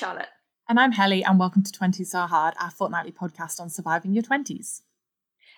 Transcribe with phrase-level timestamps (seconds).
[0.00, 0.28] Charlotte.
[0.66, 4.22] And I'm Helly, and welcome to 20s Are Hard, our fortnightly podcast on surviving your
[4.22, 4.80] 20s.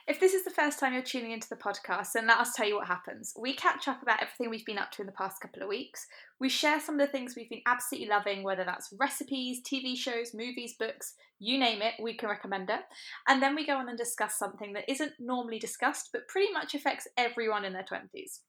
[0.09, 2.67] If this is the first time you're tuning into the podcast, then let us tell
[2.67, 3.33] you what happens.
[3.39, 6.09] We catch up about everything we've been up to in the past couple of weeks.
[6.41, 10.35] We share some of the things we've been absolutely loving, whether that's recipes, TV shows,
[10.35, 12.81] movies, books, you name it, we can recommend it.
[13.29, 16.75] And then we go on and discuss something that isn't normally discussed, but pretty much
[16.75, 18.41] affects everyone in their 20s.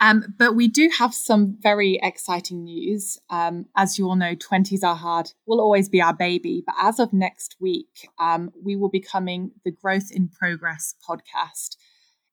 [0.00, 3.18] Um, but we do have some very exciting news.
[3.28, 6.62] Um, as you all know, 20s Are Hard will always be our baby.
[6.64, 11.76] But as of next week, um, we will be coming the Growth in Progress podcast.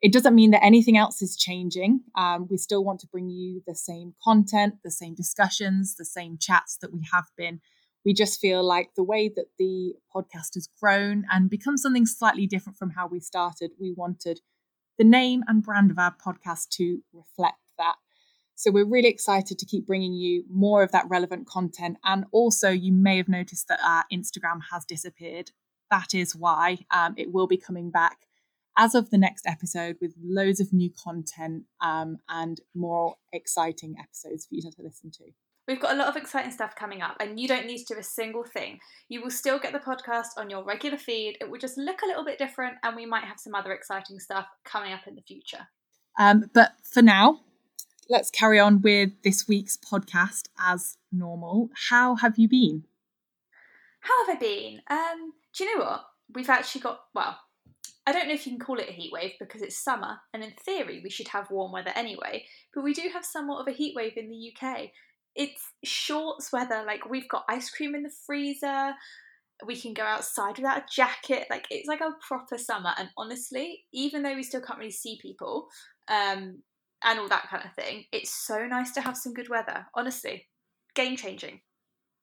[0.01, 2.01] It doesn't mean that anything else is changing.
[2.15, 6.37] Um, we still want to bring you the same content, the same discussions, the same
[6.39, 7.59] chats that we have been.
[8.05, 12.47] We just feel like the way that the podcast has grown and become something slightly
[12.47, 14.39] different from how we started, we wanted
[14.97, 17.95] the name and brand of our podcast to reflect that.
[18.55, 21.97] So we're really excited to keep bringing you more of that relevant content.
[22.03, 25.51] And also, you may have noticed that our Instagram has disappeared.
[25.91, 28.17] That is why um, it will be coming back
[28.75, 34.45] as of the next episode with loads of new content um, and more exciting episodes
[34.45, 35.25] for you to listen to.
[35.67, 37.99] We've got a lot of exciting stuff coming up, and you don't need to do
[37.99, 38.79] a single thing.
[39.09, 41.37] You will still get the podcast on your regular feed.
[41.41, 44.19] It will just look a little bit different, and we might have some other exciting
[44.19, 45.67] stuff coming up in the future.
[46.17, 47.41] Um, but for now,
[48.09, 51.69] let's carry on with this week's podcast as normal.
[51.89, 52.85] How have you been?
[53.99, 54.81] How have I been?
[54.89, 56.05] Um, do you know what?
[56.33, 57.37] We've actually got, well,
[58.05, 60.45] I don't know if you can call it a heat wave because it's summer, and
[60.45, 63.75] in theory, we should have warm weather anyway, but we do have somewhat of a
[63.75, 64.91] heat wave in the UK
[65.37, 66.83] it's shorts weather.
[66.85, 68.93] Like we've got ice cream in the freezer.
[69.65, 71.47] We can go outside without a jacket.
[71.49, 72.93] Like it's like a proper summer.
[72.97, 75.67] And honestly, even though we still can't really see people,
[76.09, 76.61] um,
[77.03, 79.85] and all that kind of thing, it's so nice to have some good weather.
[79.95, 80.47] Honestly,
[80.95, 81.61] game changing.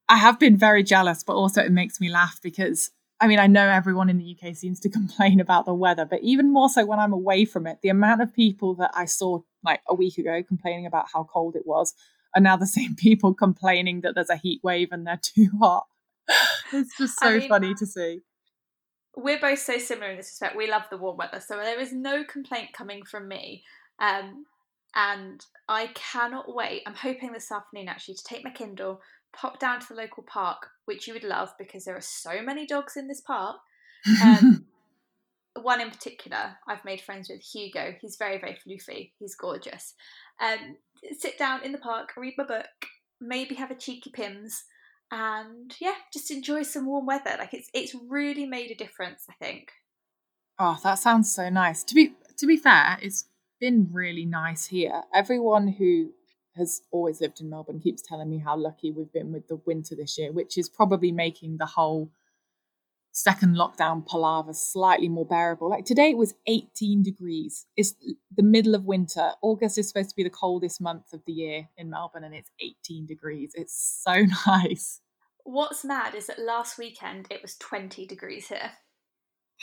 [0.09, 3.47] I have been very jealous, but also it makes me laugh because I mean, I
[3.47, 6.85] know everyone in the UK seems to complain about the weather, but even more so
[6.85, 10.19] when I'm away from it, the amount of people that I saw like a week
[10.19, 11.95] ago complaining about how cold it was
[12.35, 15.87] are now the same people complaining that there's a heat wave and they're too hot.
[16.73, 18.23] It's just so I mean, funny to see.
[19.15, 20.57] We're both so similar in this respect.
[20.57, 23.63] We love the warm weather, so there is no complaint coming from me.
[24.01, 24.47] Um,
[24.97, 26.83] and I cannot wait.
[26.87, 29.03] I'm hoping this afternoon actually to take my Kindle,
[29.33, 32.67] pop down to the local park, which you would love because there are so many
[32.67, 33.57] dogs in this park.
[34.23, 34.67] Um,
[35.65, 37.95] one in particular, I've made friends with Hugo.
[38.01, 39.13] He's very, very floofy.
[39.19, 39.95] He's gorgeous.
[40.41, 40.77] Um,
[41.19, 42.67] sit down in the park, read my book,
[43.21, 44.65] maybe have a cheeky Pimm's,
[45.11, 47.37] and yeah, just enjoy some warm weather.
[47.39, 49.71] Like it's it's really made a difference, I think.
[50.59, 51.83] Oh, that sounds so nice.
[51.85, 53.25] To be to be fair, it's
[53.61, 55.03] been really nice here.
[55.15, 56.13] Everyone who
[56.57, 59.95] has always lived in Melbourne keeps telling me how lucky we've been with the winter
[59.97, 62.11] this year, which is probably making the whole
[63.15, 65.71] second lockdown palaver slightly more bearable.
[65.71, 67.65] Like today it was 18 degrees.
[67.77, 67.95] It's
[68.37, 69.31] the middle of winter.
[69.41, 72.51] August is supposed to be the coldest month of the year in Melbourne and it's
[72.61, 73.53] 18 degrees.
[73.55, 75.01] It's so nice.
[75.45, 78.73] What's mad is that last weekend it was 20 degrees here.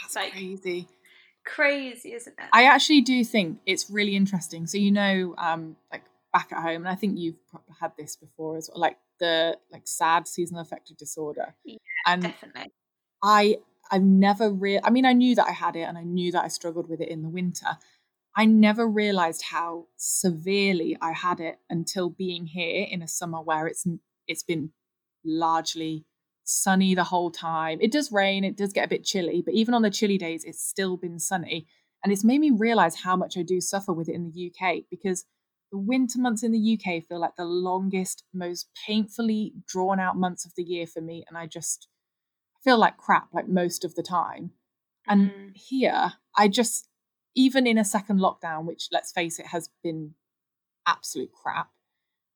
[0.01, 0.88] That's like, crazy.
[1.45, 2.45] Crazy, isn't it?
[2.53, 4.66] I actually do think it's really interesting.
[4.66, 7.35] So you know, um, like back at home, and I think you've
[7.81, 11.56] had this before as well, like the like sad seasonal affective disorder.
[11.66, 12.72] Yeah, and definitely.
[13.23, 13.57] I
[13.91, 16.43] I've never real I mean I knew that I had it and I knew that
[16.43, 17.77] I struggled with it in the winter.
[18.35, 23.67] I never realized how severely I had it until being here in a summer where
[23.67, 23.85] it's
[24.27, 24.71] it's been
[25.25, 26.05] largely
[26.43, 27.79] sunny the whole time.
[27.81, 30.43] It does rain, it does get a bit chilly, but even on the chilly days
[30.45, 31.67] it's still been sunny
[32.03, 34.83] and it's made me realize how much I do suffer with it in the UK
[34.89, 35.25] because
[35.71, 40.45] the winter months in the UK feel like the longest, most painfully drawn out months
[40.45, 41.87] of the year for me and I just
[42.63, 44.51] feel like crap like most of the time.
[45.08, 45.52] And mm.
[45.55, 46.87] here, I just,
[47.35, 50.13] even in a second lockdown, which let's face it has been
[50.87, 51.69] absolute crap,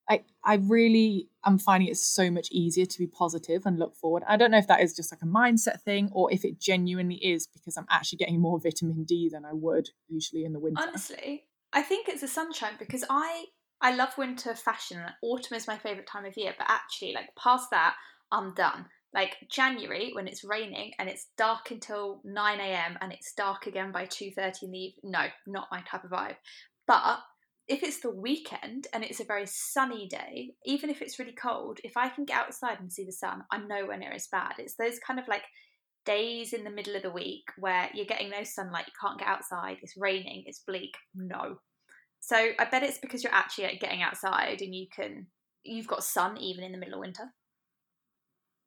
[0.09, 4.23] I, I really am finding it so much easier to be positive and look forward.
[4.27, 7.15] I don't know if that is just like a mindset thing or if it genuinely
[7.15, 10.81] is because I'm actually getting more vitamin D than I would usually in the winter.
[10.81, 13.45] Honestly, I think it's the sunshine because I
[13.81, 15.01] I love winter fashion.
[15.21, 17.95] Autumn is my favorite time of year, but actually, like past that,
[18.31, 22.97] I'm done like January when it's raining and it's dark until 9 a.m.
[23.01, 25.11] and it's dark again by 2:30 in the evening.
[25.11, 26.35] No, not my type of vibe.
[26.85, 27.19] But
[27.67, 31.79] if it's the weekend and it's a very sunny day, even if it's really cold,
[31.83, 34.53] if I can get outside and see the sun, I'm nowhere near as bad.
[34.59, 35.43] It's those kind of like
[36.05, 39.27] days in the middle of the week where you're getting no sunlight, you can't get
[39.27, 40.93] outside, it's raining, it's bleak.
[41.15, 41.57] No.
[42.19, 45.27] So I bet it's because you're actually getting outside and you can
[45.63, 47.33] you've got sun even in the middle of winter.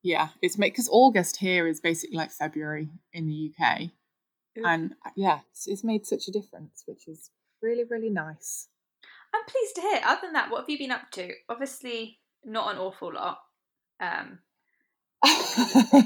[0.02, 3.90] Yeah, it's because August here is basically like February in the UK,
[4.58, 4.64] Ooh.
[4.64, 7.30] and uh, yeah, it's, it's made such a difference, which is
[7.60, 8.68] really really nice.
[9.34, 10.00] I'm pleased to hear.
[10.04, 11.32] Other than that, what have you been up to?
[11.48, 13.38] Obviously, not an awful lot.
[14.00, 14.38] Um,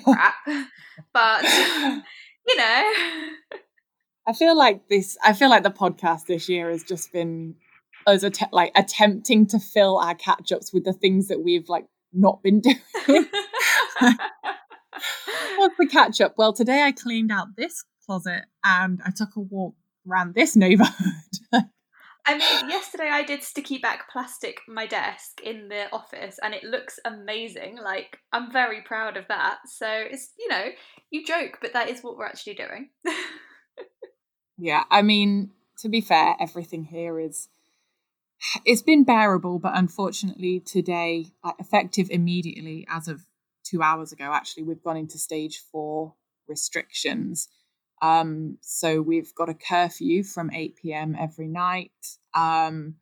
[0.04, 0.34] crap,
[1.12, 2.92] but you know.
[4.26, 5.18] I feel like this.
[5.22, 7.56] I feel like the podcast this year has just been
[8.06, 11.86] us att- like attempting to fill our catch ups with the things that we've like
[12.12, 12.60] not been
[13.06, 13.26] doing.
[15.56, 16.34] What's the catch up?
[16.36, 19.74] Well, today I cleaned out this closet and I took a walk
[20.08, 20.92] around this neighborhood.
[22.24, 26.62] I mean, yesterday I did sticky back plastic my desk in the office and it
[26.62, 27.78] looks amazing.
[27.82, 29.58] Like, I'm very proud of that.
[29.66, 30.66] So it's, you know,
[31.10, 32.90] you joke, but that is what we're actually doing.
[34.56, 37.48] yeah, I mean, to be fair, everything here is
[38.64, 41.26] it's been bearable, but unfortunately today,
[41.58, 43.26] effective immediately as of
[43.72, 46.14] two hours ago, actually, we've gone into stage four
[46.46, 47.48] restrictions.
[48.02, 51.16] Um, so we've got a curfew from 8 p.m.
[51.18, 51.92] every night.
[52.34, 52.96] Um,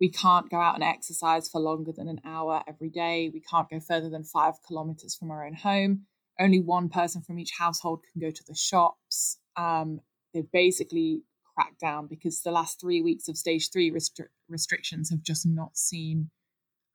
[0.00, 3.30] we can't go out and exercise for longer than an hour every day.
[3.32, 6.06] We can't go further than five kilometers from our own home.
[6.38, 9.38] Only one person from each household can go to the shops.
[9.56, 10.00] Um,
[10.34, 11.22] they've basically
[11.54, 15.76] cracked down because the last three weeks of stage three restri- restrictions have just not
[15.76, 16.30] seen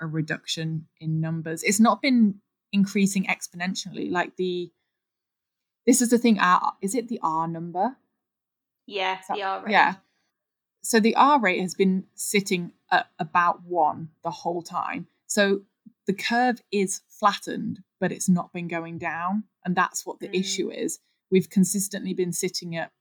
[0.02, 1.64] a reduction in numbers.
[1.64, 2.42] It's not been
[2.76, 4.70] increasing exponentially like the
[5.86, 6.38] this is the thing.
[6.40, 7.96] R is it the R number?
[8.86, 9.72] Yeah, the R rate.
[9.72, 9.96] Yeah.
[10.84, 15.08] So the R rate has been sitting at about one the whole time.
[15.26, 15.62] So
[16.06, 20.40] the curve is flattened, but it's not been going down, and that's what the mm.
[20.40, 21.00] issue is.
[21.32, 22.92] We've consistently been sitting at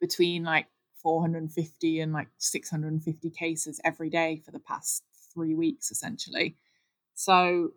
[0.00, 0.66] between like
[1.02, 5.02] 450 and like 650 cases every day for the past
[5.32, 6.56] three weeks, essentially.
[7.14, 7.70] So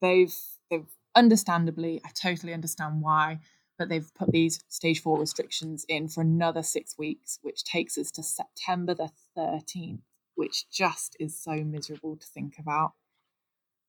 [0.00, 0.34] they've
[0.70, 3.40] they've understandably, I totally understand why
[3.78, 8.10] but they've put these stage four restrictions in for another six weeks, which takes us
[8.10, 10.00] to September the 13th,
[10.34, 12.92] which just is so miserable to think about.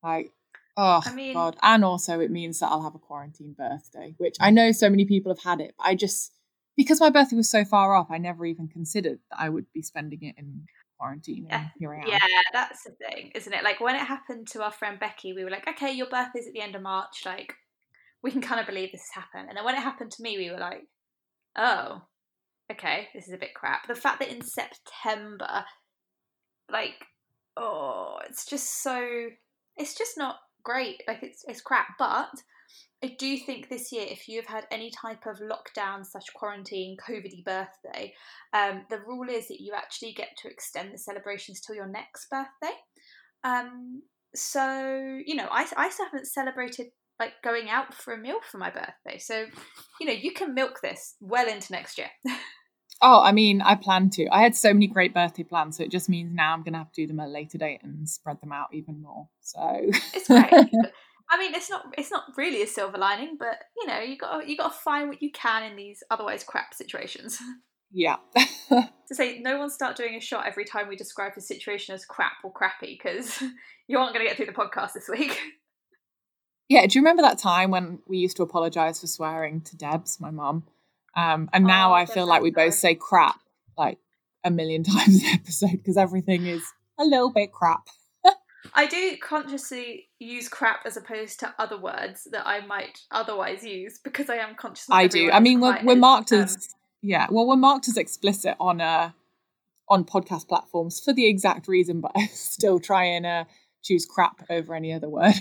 [0.03, 0.31] Like,
[0.77, 1.57] oh, I mean, God.
[1.61, 4.53] And also, it means that I'll have a quarantine birthday, which I mm.
[4.53, 6.33] know so many people have had it, but I just,
[6.77, 9.81] because my birthday was so far off, I never even considered that I would be
[9.81, 10.67] spending it in
[10.99, 11.47] quarantine.
[11.49, 11.67] Yeah.
[11.79, 12.07] here I am.
[12.07, 12.19] Yeah,
[12.51, 13.63] that's the thing, isn't it?
[13.63, 16.53] Like, when it happened to our friend Becky, we were like, okay, your birthday's at
[16.53, 17.23] the end of March.
[17.25, 17.53] Like,
[18.21, 19.49] we can kind of believe this has happened.
[19.49, 20.87] And then when it happened to me, we were like,
[21.57, 22.01] oh,
[22.71, 23.87] okay, this is a bit crap.
[23.87, 25.63] The fact that in September,
[26.71, 27.05] like,
[27.55, 29.29] oh, it's just so,
[29.77, 31.01] it's just not great.
[31.07, 31.87] Like, it's, it's crap.
[31.97, 32.29] But
[33.03, 37.45] I do think this year, if you've had any type of lockdown slash quarantine, COVIDy
[37.45, 38.13] birthday,
[38.53, 42.27] um, the rule is that you actually get to extend the celebrations till your next
[42.29, 42.75] birthday.
[43.43, 44.01] Um,
[44.35, 46.87] so you know, I I still haven't celebrated
[47.19, 49.17] like going out for a meal for my birthday.
[49.19, 49.45] So,
[49.99, 52.07] you know, you can milk this well into next year.
[53.01, 54.27] oh, I mean, I plan to.
[54.29, 56.79] I had so many great birthday plans, so it just means now I'm going to
[56.79, 59.27] have to do them at a later date and spread them out even more.
[59.41, 59.59] So
[60.13, 60.51] it's great.
[61.49, 64.55] Mean, it's not it's not really a silver lining, but you know, you got you
[64.55, 67.39] got to find what you can in these otherwise crap situations.
[67.91, 68.17] Yeah.
[68.69, 72.05] to say no one start doing a shot every time we describe the situation as
[72.05, 73.41] crap or crappy because
[73.87, 75.39] you aren't going to get through the podcast this week.
[76.67, 80.21] Yeah, do you remember that time when we used to apologize for swearing to Debs,
[80.21, 80.67] my mum?
[81.15, 83.39] Um, and now oh, I feel like we both say crap
[83.75, 83.97] like
[84.43, 86.61] a million times an episode because everything is
[86.99, 87.87] a little bit crap.
[88.73, 93.99] I do consciously use crap as opposed to other words that I might otherwise use
[94.03, 94.87] because I am conscious.
[94.91, 95.31] I do.
[95.31, 97.27] I mean, we're, we're marked as, as yeah.
[97.29, 99.11] Well, we're marked as explicit on uh
[99.89, 103.45] on podcast platforms for the exact reason, but I still try and uh,
[103.83, 105.33] choose crap over any other word.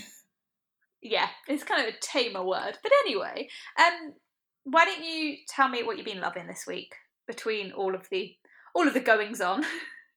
[1.02, 2.78] yeah, it's kind of a tamer word.
[2.82, 4.14] But anyway, um,
[4.64, 6.94] why don't you tell me what you've been loving this week
[7.26, 8.35] between all of the
[8.75, 9.64] all of the goings on?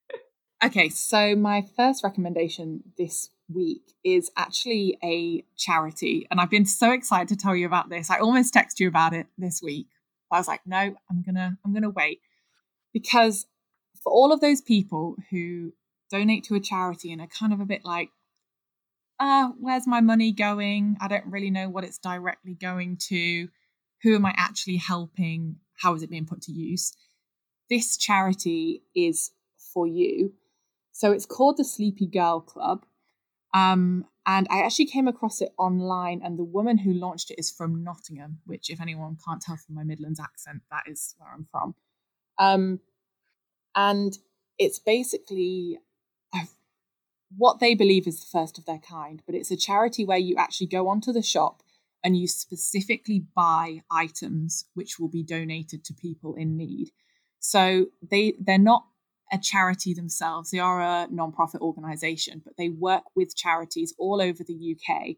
[0.64, 6.92] okay, so my first recommendation this week is actually a charity, and I've been so
[6.92, 8.10] excited to tell you about this.
[8.10, 9.88] I almost texted you about it this week.
[10.32, 12.22] I was like, no, I'm gonna I'm gonna wait
[12.94, 13.46] because
[14.04, 15.74] for all of those people who
[16.10, 18.10] donate to a charity and are kind of a bit like,
[19.20, 20.98] uh, where's my money going?
[21.00, 23.48] I don't really know what it's directly going to.
[24.04, 25.58] Who am I actually helping?
[25.82, 26.94] How is it being put to use?
[27.70, 29.32] This charity is
[29.74, 30.34] for you.
[30.92, 32.86] So it's called the Sleepy Girl Club.
[33.54, 37.52] Um, and I actually came across it online, and the woman who launched it is
[37.52, 41.48] from Nottingham, which, if anyone can't tell from my Midlands accent, that is where I'm
[41.52, 41.76] from.
[42.38, 42.80] Um,
[43.76, 44.18] and
[44.58, 45.80] it's basically
[47.38, 50.36] what they believe is the first of their kind, but it's a charity where you
[50.38, 51.64] actually go onto the shop
[52.04, 56.92] and you specifically buy items which will be donated to people in need.
[57.40, 58.86] So they they're not
[59.32, 60.52] a charity themselves.
[60.52, 65.16] They are a non-profit organization, but they work with charities all over the UK.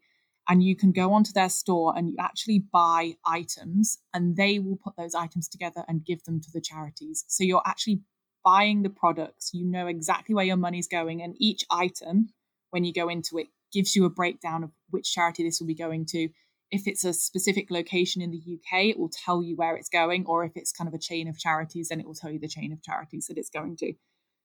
[0.48, 4.78] And you can go onto their store and you actually buy items, and they will
[4.84, 7.24] put those items together and give them to the charities.
[7.28, 8.02] So you're actually
[8.44, 12.30] buying the products, you know exactly where your money's going, and each item,
[12.72, 15.74] when you go into it, gives you a breakdown of which charity this will be
[15.74, 16.30] going to.
[16.74, 20.26] If it's a specific location in the UK, it will tell you where it's going,
[20.26, 22.48] or if it's kind of a chain of charities, then it will tell you the
[22.48, 23.94] chain of charities that it's going to.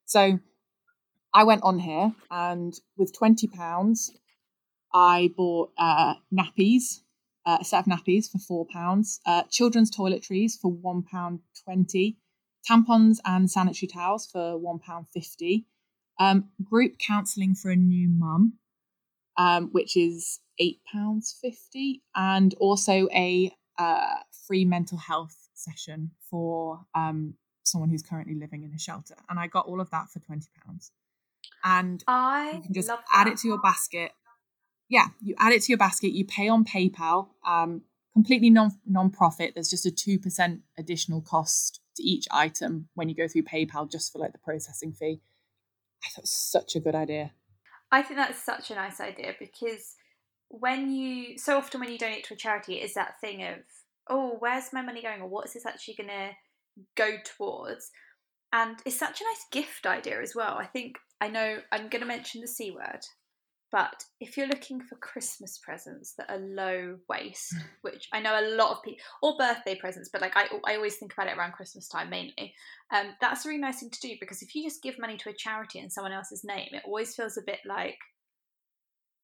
[0.05, 0.37] So
[1.33, 4.11] I went on here and with £20,
[4.93, 7.01] I bought uh, nappies,
[7.47, 12.15] uh, a set of nappies for £4, uh, children's toiletries for £1.20,
[12.69, 15.65] tampons and sanitary towels for £1.50,
[16.19, 18.53] um, group counselling for a new mum,
[19.39, 27.89] um, which is £8.50, and also a uh, free mental health session for um, someone
[27.89, 29.15] who's currently living in a shelter.
[29.29, 30.43] And I got all of that for £20.
[31.63, 34.11] And I you can just add it to your basket.
[34.89, 39.09] Yeah, you add it to your basket, you pay on PayPal, um, completely non non
[39.09, 39.53] profit.
[39.53, 44.11] There's just a 2% additional cost to each item when you go through PayPal just
[44.11, 45.21] for like the processing fee.
[46.03, 47.31] I thought such a good idea.
[47.91, 49.95] I think that's such a nice idea because
[50.49, 53.59] when you so often when you donate to a charity, it is that thing of
[54.09, 56.31] oh, where's my money going, or what is this actually going to
[56.95, 57.91] go towards?
[58.51, 60.57] And it's such a nice gift idea as well.
[60.57, 63.01] I think I know I'm going to mention the c word,
[63.71, 68.55] but if you're looking for Christmas presents that are low waste, which I know a
[68.55, 71.53] lot of people, or birthday presents, but like I, I always think about it around
[71.53, 72.53] Christmas time mainly,
[72.91, 75.29] um, that's a really nice thing to do because if you just give money to
[75.29, 77.97] a charity in someone else's name, it always feels a bit like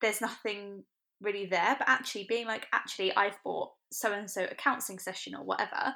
[0.02, 0.84] there's nothing
[1.22, 1.76] really there.
[1.78, 5.94] But actually, being like, actually, I've bought so and so a counselling session or whatever,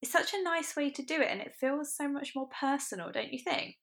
[0.00, 3.10] it's such a nice way to do it and it feels so much more personal,
[3.12, 3.76] don't you think?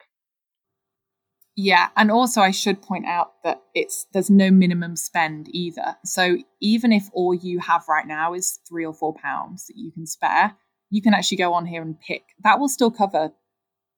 [1.56, 5.98] Yeah, and also I should point out that it's there's no minimum spend either.
[6.06, 9.91] So even if all you have right now is 3 or 4 pounds that you
[9.91, 10.56] can spare,
[10.89, 12.24] you can actually go on here and pick.
[12.44, 13.32] That will still cover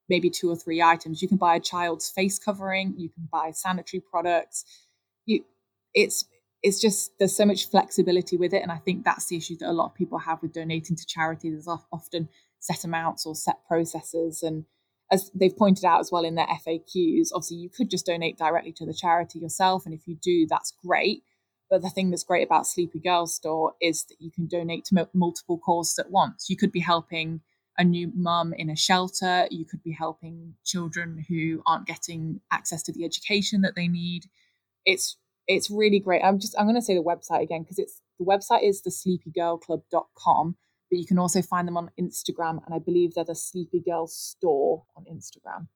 [0.08, 1.22] maybe two or three items.
[1.22, 4.64] You can buy a child's face covering, you can buy sanitary products.
[5.26, 5.44] You
[5.94, 6.24] it's
[6.62, 9.70] it's just there's so much flexibility with it and I think that's the issue that
[9.70, 11.50] a lot of people have with donating to charity.
[11.50, 12.28] There's often
[12.60, 14.64] set amounts or set processes and
[15.12, 18.72] as they've pointed out as well in their FAQs, obviously you could just donate directly
[18.72, 19.84] to the charity yourself.
[19.84, 21.22] And if you do, that's great.
[21.70, 25.08] But the thing that's great about Sleepy Girl Store is that you can donate to
[25.12, 26.48] multiple causes at once.
[26.48, 27.42] You could be helping
[27.78, 29.46] a new mum in a shelter.
[29.50, 34.24] You could be helping children who aren't getting access to the education that they need.
[34.84, 35.16] It's
[35.46, 36.22] it's really great.
[36.22, 40.56] I'm just I'm going to say the website again because it's the website is thesleepygirlclub.com
[40.92, 44.06] but you can also find them on Instagram, and I believe they're the Sleepy Girl
[44.06, 45.68] store on Instagram.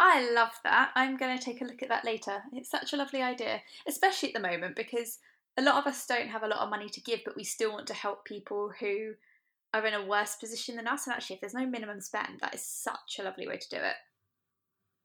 [0.00, 0.90] I love that.
[0.96, 2.42] I'm going to take a look at that later.
[2.52, 5.20] It's such a lovely idea, especially at the moment because
[5.56, 7.70] a lot of us don't have a lot of money to give, but we still
[7.70, 9.12] want to help people who
[9.72, 11.06] are in a worse position than us.
[11.06, 13.76] And actually, if there's no minimum spend, that is such a lovely way to do
[13.76, 13.94] it.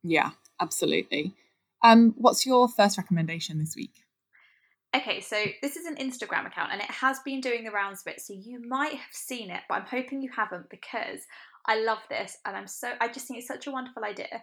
[0.01, 1.35] Yeah, absolutely.
[1.83, 3.93] Um, what's your first recommendation this week?
[4.97, 8.09] Okay, so this is an Instagram account and it has been doing the rounds a
[8.09, 11.19] bit, so you might have seen it, but I'm hoping you haven't because
[11.67, 14.41] I love this and I'm so I just think it's such a wonderful idea.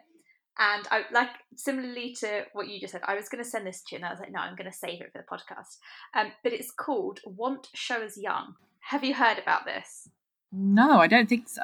[0.56, 3.82] And I like similarly to what you just said, I was going to send this
[3.82, 5.78] to you, and I was like, no, I'm going to save it for the podcast.
[6.14, 10.08] Um, but it's called "Want Show Us Young." Have you heard about this?
[10.52, 11.62] No, I don't think so.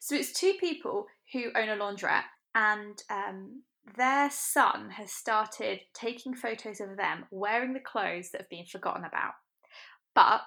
[0.00, 2.24] So it's two people who own a laundrette,
[2.56, 3.62] and um,
[3.96, 9.04] their son has started taking photos of them wearing the clothes that have been forgotten
[9.04, 9.34] about.
[10.14, 10.42] But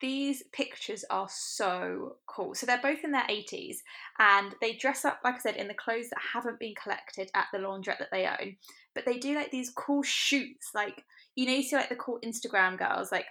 [0.00, 2.54] these pictures are so cool.
[2.54, 3.76] So they're both in their 80s
[4.18, 7.46] and they dress up, like I said, in the clothes that haven't been collected at
[7.52, 8.56] the laundrette that they own.
[8.94, 11.04] But they do like these cool shoots, like
[11.36, 13.26] you know, you see like the cool Instagram girls, like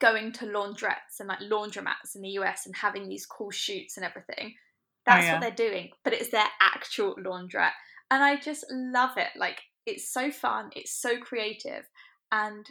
[0.00, 4.06] going to laundrettes and like laundromats in the US and having these cool shoots and
[4.06, 4.54] everything.
[4.54, 5.32] Oh, That's oh, yeah.
[5.34, 7.72] what they're doing, but it's their actual laundrette
[8.10, 9.28] and I just love it.
[9.36, 11.88] Like it's so fun, it's so creative,
[12.32, 12.66] and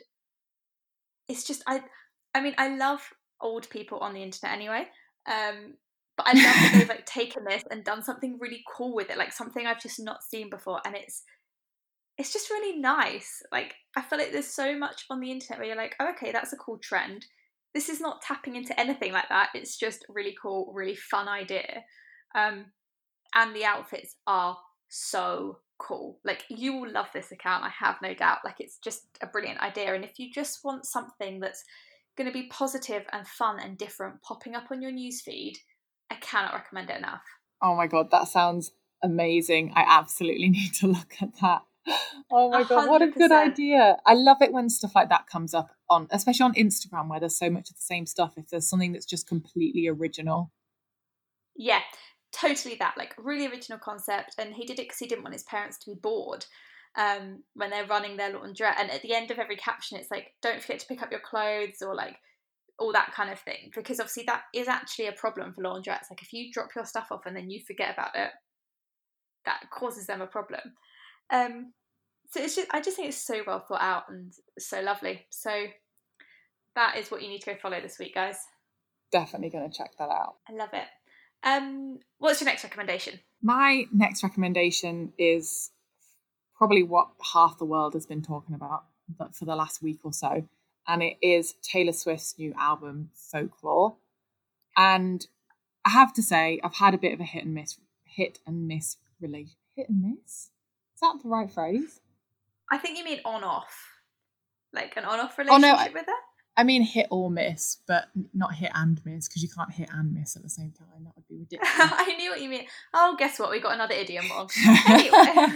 [1.28, 1.82] it's just I.
[2.36, 3.02] I mean, I love
[3.42, 4.86] old people on the internet anyway.
[5.28, 5.76] Um,
[6.18, 9.18] but I love that they've like taken this and done something really cool with it,
[9.18, 11.24] like something I've just not seen before, and it's
[12.18, 13.42] it's just really nice.
[13.52, 16.32] Like I feel like there's so much on the internet where you're like, oh, okay,
[16.32, 17.26] that's a cool trend.
[17.74, 19.50] This is not tapping into anything like that.
[19.54, 21.84] It's just really cool, really fun idea.
[22.36, 22.66] Um,
[23.36, 24.58] and the outfits are
[24.90, 26.20] so cool.
[26.26, 28.40] Like you will love this account, I have no doubt.
[28.44, 29.94] Like it's just a brilliant idea.
[29.96, 31.64] And if you just want something that's
[32.18, 35.56] going to be positive and fun and different popping up on your newsfeed,
[36.12, 37.24] I cannot recommend it enough.
[37.62, 39.72] Oh my god, that sounds amazing.
[39.76, 41.62] I absolutely need to look at that.
[42.32, 42.70] Oh my 100%.
[42.70, 43.98] god, what a good idea.
[44.06, 47.38] I love it when stuff like that comes up on especially on Instagram where there's
[47.38, 50.52] so much of the same stuff if there's something that's just completely original.
[51.56, 51.80] Yeah,
[52.32, 55.44] totally that like really original concept and he did it because he didn't want his
[55.44, 56.46] parents to be bored
[56.98, 58.80] um, when they're running their laundrette.
[58.80, 61.20] And at the end of every caption, it's like, don't forget to pick up your
[61.20, 62.18] clothes or like
[62.78, 63.72] all that kind of thing.
[63.74, 66.10] Because obviously, that is actually a problem for laundrettes.
[66.10, 68.32] Like, if you drop your stuff off and then you forget about it,
[69.46, 70.62] that causes them a problem.
[71.32, 71.74] Um,
[72.32, 75.26] so it's just, I just think it's so well thought out and so lovely.
[75.30, 75.66] So
[76.76, 78.38] that is what you need to go follow this week, guys.
[79.12, 80.36] Definitely going to check that out.
[80.48, 80.86] I love it.
[81.44, 83.20] Um, what's your next recommendation?
[83.42, 85.72] My next recommendation is
[86.56, 88.84] probably what half the world has been talking about
[89.18, 90.48] but for the last week or so.
[90.88, 93.96] And it is Taylor Swift's new album, Folklore.
[94.78, 95.26] And
[95.86, 98.68] I have to say, I've had a bit of a hit and miss, hit and
[98.68, 99.56] miss relation.
[99.76, 100.50] Hit and miss?
[100.96, 102.02] Is that the right phrase?
[102.72, 103.94] I think you mean on off,
[104.74, 106.12] like an on off relationship oh, no, I, with her.
[106.60, 110.14] I mean hit or miss, but not hit and miss because you can't hit and
[110.14, 111.06] miss at the same time.
[111.06, 111.72] That would be ridiculous.
[111.78, 112.66] I knew what you mean.
[112.94, 113.50] Oh, guess what?
[113.50, 114.50] We got another idiom wrong.
[114.90, 115.48] anyway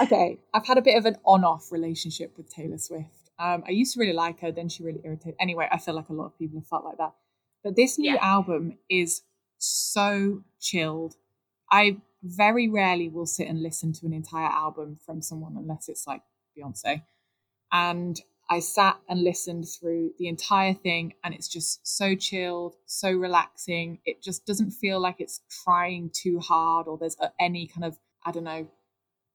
[0.02, 3.30] okay, I've had a bit of an on-off relationship with Taylor Swift.
[3.36, 5.34] Um, I used to really like her, then she really irritated.
[5.40, 7.14] Anyway, I feel like a lot of people have felt like that.
[7.64, 8.24] But this new yeah.
[8.24, 9.22] album is
[9.58, 11.16] so chilled.
[11.68, 16.06] I very rarely will sit and listen to an entire album from someone unless it's
[16.06, 16.22] like
[16.56, 17.02] Beyonce.
[17.72, 18.20] And
[18.52, 24.00] I sat and listened through the entire thing, and it's just so chilled, so relaxing.
[24.04, 28.30] It just doesn't feel like it's trying too hard or there's any kind of, I
[28.30, 28.68] don't know,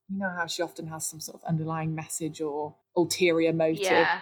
[0.08, 3.82] you know how she often has some sort of underlying message or ulterior motive.
[3.82, 4.20] Yeah.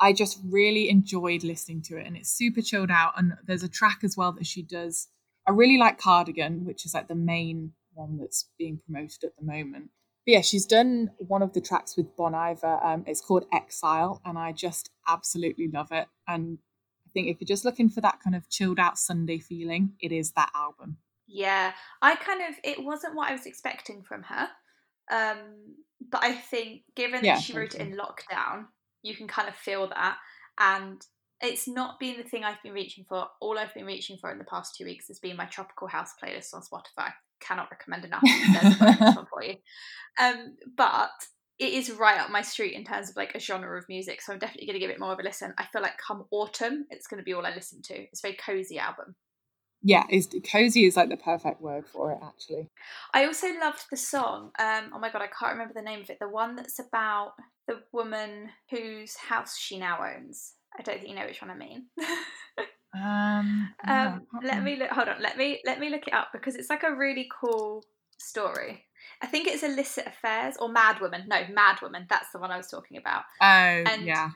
[0.00, 3.12] I just really enjoyed listening to it and it's super chilled out.
[3.18, 5.08] And there's a track as well that she does.
[5.46, 9.44] I really like Cardigan, which is like the main one that's being promoted at the
[9.44, 9.90] moment.
[10.26, 12.80] But yeah, she's done one of the tracks with Bon Iver.
[12.82, 16.08] Um, it's called Exile, and I just absolutely love it.
[16.26, 16.58] And
[17.06, 20.10] I think if you're just looking for that kind of chilled out Sunday feeling, it
[20.10, 20.96] is that album.
[21.28, 24.48] Yeah, I kind of, it wasn't what I was expecting from her.
[25.12, 25.76] Um,
[26.10, 28.66] but I think given yeah, that she wrote it in lockdown,
[29.02, 30.16] you can kind of feel that.
[30.58, 31.00] And
[31.40, 33.28] it's not been the thing I've been reaching for.
[33.40, 36.14] All I've been reaching for in the past two weeks has been my tropical house
[36.20, 37.12] playlist on Spotify.
[37.40, 39.28] Cannot recommend enough.
[39.30, 39.54] for you.
[40.18, 41.10] Um, but
[41.58, 44.22] it is right up my street in terms of like a genre of music.
[44.22, 45.52] So I'm definitely going to give it more of a listen.
[45.58, 47.94] I feel like come autumn, it's going to be all I listen to.
[47.94, 49.14] It's a very cozy album
[49.86, 52.68] yeah, is cozy is like the perfect word for it actually.
[53.14, 54.50] I also loved the song.
[54.58, 56.18] Um, oh my god, I can't remember the name of it.
[56.20, 57.34] The one that's about
[57.68, 60.54] the woman whose house she now owns.
[60.76, 61.86] I don't think you know which one I mean.
[62.96, 64.90] um, um let me look.
[64.90, 65.22] Hold on.
[65.22, 67.84] Let me let me look it up because it's like a really cool
[68.18, 68.84] story.
[69.22, 71.24] I think it's illicit affairs or Mad Woman.
[71.28, 72.06] No, Mad Woman.
[72.08, 73.22] That's the one I was talking about.
[73.40, 74.30] Oh, and yeah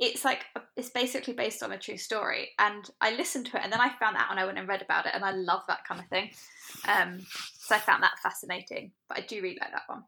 [0.00, 0.46] it's like
[0.76, 3.90] it's basically based on a true story and i listened to it and then i
[4.00, 6.06] found out and i went and read about it and i love that kind of
[6.08, 6.30] thing
[6.88, 7.20] um,
[7.58, 10.02] so i found that fascinating but i do really like that one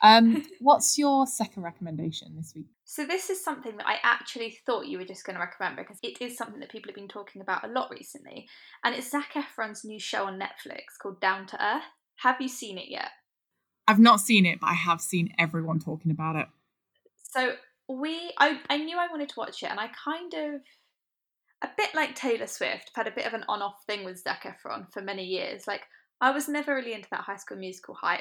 [0.00, 4.86] um, what's your second recommendation this week so this is something that i actually thought
[4.86, 7.42] you were just going to recommend because it is something that people have been talking
[7.42, 8.48] about a lot recently
[8.84, 11.82] and it's zac efron's new show on netflix called down to earth
[12.16, 13.10] have you seen it yet
[13.86, 16.46] i've not seen it but i have seen everyone talking about it
[17.30, 17.54] so
[17.88, 20.60] we I, I knew I wanted to watch it and I kind of
[21.60, 24.44] a bit like Taylor Swift, had a bit of an on off thing with Zac
[24.44, 25.66] Efron for many years.
[25.66, 25.82] Like
[26.20, 28.20] I was never really into that high school musical hype.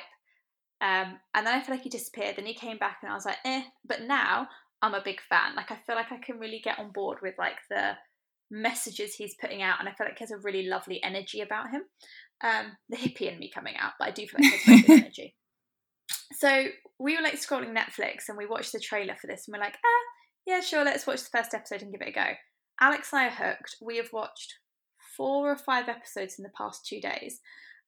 [0.81, 3.25] Um, and then I feel like he disappeared, then he came back and I was
[3.25, 4.47] like, eh, but now
[4.81, 5.55] I'm a big fan.
[5.55, 7.93] Like I feel like I can really get on board with like the
[8.51, 11.71] messages he's putting out and I feel like he has a really lovely energy about
[11.71, 11.81] him.
[12.43, 14.89] Um, the hippie in me coming out, but I do feel like he has good
[15.01, 15.35] energy.
[16.33, 16.65] So
[16.99, 19.77] we were like scrolling Netflix and we watched the trailer for this and we're like,
[19.83, 20.05] ah,
[20.45, 22.27] yeah, sure, let's watch the first episode and give it a go.
[22.79, 23.77] Alex and I are hooked.
[23.81, 24.53] We have watched
[25.15, 27.39] four or five episodes in the past two days.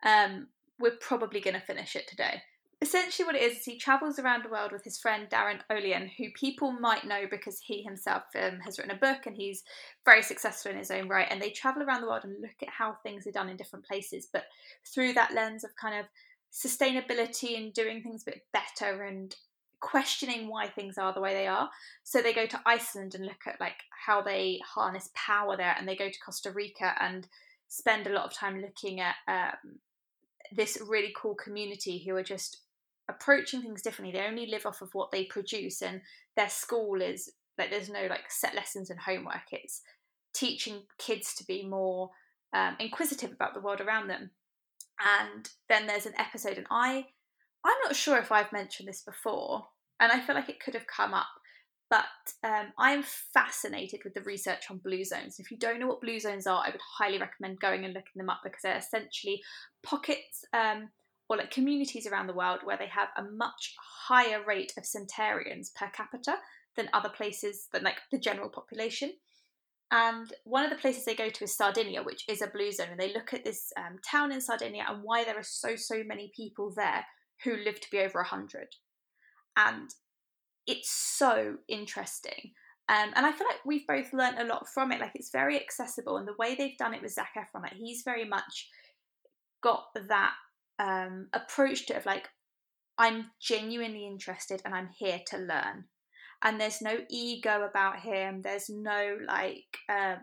[0.04, 0.48] Um,
[0.80, 2.42] we're probably going to finish it today.
[2.82, 6.10] Essentially, what it is is he travels around the world with his friend Darin Olien,
[6.18, 9.64] who people might know because he himself um, has written a book and he's
[10.06, 11.28] very successful in his own right.
[11.30, 13.86] And they travel around the world and look at how things are done in different
[13.86, 14.46] places, but
[14.86, 16.06] through that lens of kind of
[16.54, 19.36] sustainability and doing things a bit better and
[19.82, 21.70] questioning why things are the way they are.
[22.04, 25.86] So they go to Iceland and look at like how they harness power there, and
[25.86, 27.28] they go to Costa Rica and
[27.68, 29.80] spend a lot of time looking at um,
[30.52, 32.62] this really cool community who are just
[33.10, 34.18] approaching things differently.
[34.18, 36.02] They only live off of what they produce, and
[36.36, 39.52] their school is like there's no like set lessons and homework.
[39.52, 39.82] It's
[40.34, 42.12] teaching kids to be more
[42.54, 44.32] um, inquisitive about the world around them.
[45.24, 47.06] And then there's an episode, and I
[47.66, 49.68] I'm not sure if I've mentioned this before,
[50.00, 51.28] and I feel like it could have come up,
[51.90, 52.06] but
[52.44, 55.40] um, I'm fascinated with the research on blue zones.
[55.40, 58.18] If you don't know what blue zones are, I would highly recommend going and looking
[58.18, 59.42] them up because they're essentially
[59.84, 60.90] pockets um,
[61.30, 63.76] or like communities around the world where they have a much
[64.08, 66.36] higher rate of centenarians per capita
[66.76, 69.14] than other places than like the general population.
[69.92, 72.90] And one of the places they go to is Sardinia, which is a blue zone.
[72.92, 76.04] And they look at this um, town in Sardinia and why there are so, so
[76.04, 77.06] many people there
[77.44, 78.68] who live to be over 100.
[79.58, 79.90] And
[80.68, 82.54] it's so interesting.
[82.88, 85.00] Um, and I feel like we've both learned a lot from it.
[85.00, 88.02] Like it's very accessible, and the way they've done it with Zac Efron, like he's
[88.04, 88.68] very much
[89.62, 90.34] got that
[90.80, 92.28] um, approach to it of like,
[92.98, 95.86] I'm genuinely interested and I'm here to learn.
[96.42, 98.42] And there's no ego about him.
[98.42, 100.20] There's no like um,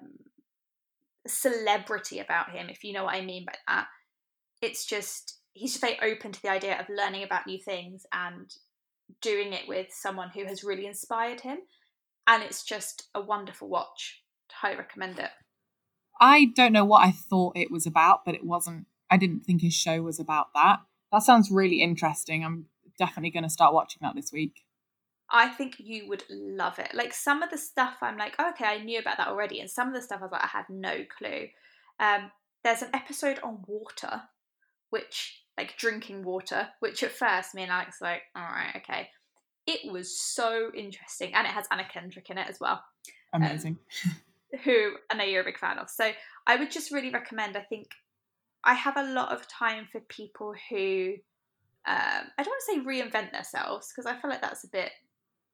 [1.27, 3.87] celebrity about him, if you know what I mean by that.
[4.63, 8.51] It's just he's just very open to the idea of learning about new things and
[9.23, 11.59] doing it with someone who has really inspired him.
[12.27, 14.23] And it's just a wonderful watch.
[14.51, 15.31] Highly recommend it.
[16.21, 18.87] I don't know what I thought it was about, but it wasn't.
[19.11, 20.81] I didn't think his show was about that.
[21.13, 22.45] That sounds really interesting.
[22.45, 22.67] I'm
[22.99, 24.65] definitely going to start watching that this week.
[25.31, 26.95] I think you would love it.
[26.95, 29.71] Like some of the stuff, I'm like, oh, okay, I knew about that already, and
[29.71, 31.49] some of the stuff I was like, I had no clue.
[31.99, 32.31] Um,
[32.63, 34.23] there's an episode on water,
[34.91, 39.09] which like drinking water, which at first me and Alex were like, all right, okay.
[39.67, 42.85] It was so interesting, and it has Anna Kendrick in it as well.
[43.33, 43.79] Amazing.
[44.05, 44.13] Um,
[44.65, 45.91] who I know you're a big fan of.
[45.91, 46.13] So
[46.47, 47.57] I would just really recommend.
[47.57, 47.89] I think
[48.67, 51.15] I have a lot of time for people who
[51.87, 54.91] um, I don't want to say reinvent themselves because I feel like that's a bit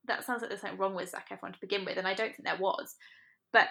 [0.07, 2.35] that sounds like there's something wrong with Zac Efron to begin with, and I don't
[2.35, 2.97] think there was.
[3.53, 3.69] But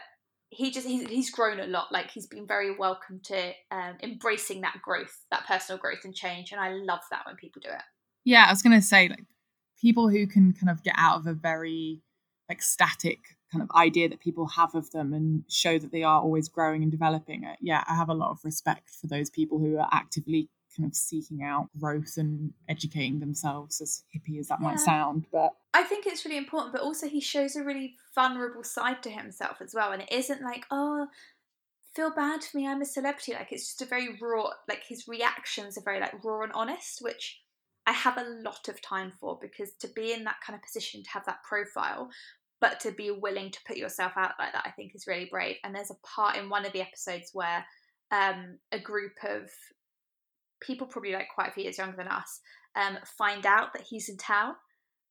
[0.52, 4.62] he just he's, he's grown a lot like he's been very welcome to um, embracing
[4.62, 7.82] that growth that personal growth and change and i love that when people do it
[8.26, 9.26] yeah i was to say like
[9.80, 12.02] people who can kind of get out of a very
[12.50, 13.20] like static
[13.52, 16.84] kind of idea that people have of them and show that they are always growing
[16.84, 19.90] and developing it yeah i have a lot of respect for those people who are
[19.92, 24.68] actively kind of seeking out growth and educating themselves as hippie as that yeah.
[24.68, 28.64] might sound but i think it's really important but also he shows a really vulnerable
[28.64, 31.08] side to himself as well and it isn't like oh
[31.94, 35.08] feel bad for me i'm a celebrity like it's just a very raw like his
[35.08, 37.42] reactions are very like raw and honest which
[37.86, 41.04] i have a lot of time for because to be in that kind of position
[41.04, 42.10] to have that profile
[42.62, 45.58] but to be willing to put yourself out like that i think is really brave
[45.64, 47.66] and there's a part in one of the episodes where
[48.12, 49.50] um, a group of
[50.62, 52.42] people probably like quite a few years younger than us
[52.76, 54.54] um, find out that he's in town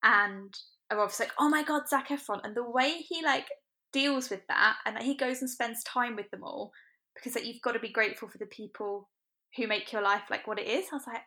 [0.03, 0.55] and
[0.91, 2.41] are obviously like, oh my god, Zac Efron.
[2.43, 3.47] And the way he like
[3.93, 6.73] deals with that and that he goes and spends time with them all
[7.15, 9.09] because like, you've got to be grateful for the people
[9.57, 10.87] who make your life like what it is.
[10.93, 11.23] I was like,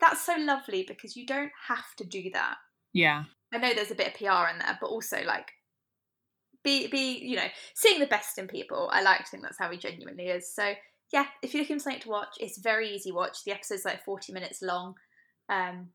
[0.00, 2.56] that's so lovely because you don't have to do that.
[2.92, 3.24] Yeah.
[3.54, 5.52] I know there's a bit of PR in there, but also like
[6.62, 8.88] be be, you know, seeing the best in people.
[8.92, 10.52] I like to think that's how he genuinely is.
[10.52, 10.74] So
[11.12, 13.44] yeah, if you're looking for something to watch, it's very easy watch.
[13.44, 14.94] The episode's like 40 minutes long.
[15.48, 15.88] Um,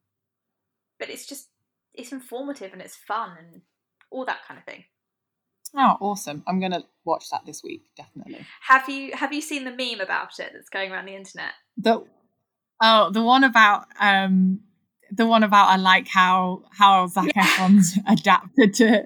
[0.99, 1.49] but it's just
[1.93, 3.61] it's informative and it's fun and
[4.11, 4.83] all that kind of thing.
[5.75, 6.43] Oh, awesome!
[6.47, 8.45] I'm gonna watch that this week, definitely.
[8.61, 11.51] Have you have you seen the meme about it that's going around the internet?
[11.77, 12.03] The
[12.81, 14.61] oh, the one about um,
[15.11, 17.43] the one about I like how how Zac yeah.
[17.43, 19.05] Efron's adapted to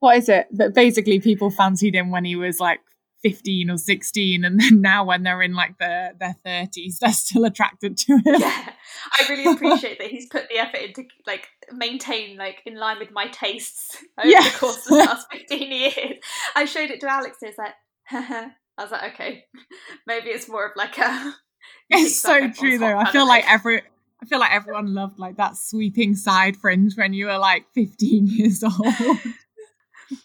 [0.00, 0.46] what is it?
[0.52, 2.80] That basically people fancied him when he was like
[3.22, 7.44] 15 or 16 and then now when they're in like their their 30s they're still
[7.44, 8.22] attracted to him.
[8.38, 8.72] Yeah.
[9.18, 13.10] I really appreciate that he's put the effort into like maintain like in line with
[13.10, 14.52] my tastes over yes.
[14.52, 16.18] the course of the last 15 years.
[16.54, 17.74] I showed it to alex and it's like
[18.12, 19.44] i was like okay.
[20.06, 21.34] Maybe it's more of like a
[21.90, 22.98] it's so true though.
[22.98, 23.82] I feel like every
[24.24, 28.26] I feel like everyone loved like that sweeping side fringe when you were like 15
[28.26, 28.72] years old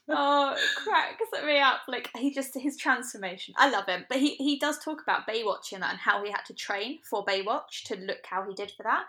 [0.07, 1.81] oh, cracks me up.
[1.87, 3.53] Like he just his transformation.
[3.57, 6.45] I love him, but he he does talk about Baywatch that and how he had
[6.47, 9.03] to train for Baywatch to look how he did for that.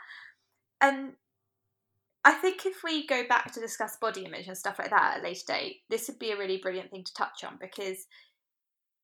[0.80, 1.12] And
[2.24, 5.20] I think if we go back to discuss body image and stuff like that at
[5.20, 8.06] a later date, this would be a really brilliant thing to touch on because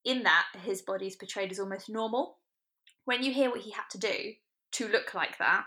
[0.05, 2.39] in that his body is portrayed as almost normal.
[3.05, 4.33] When you hear what he had to do
[4.73, 5.65] to look like that,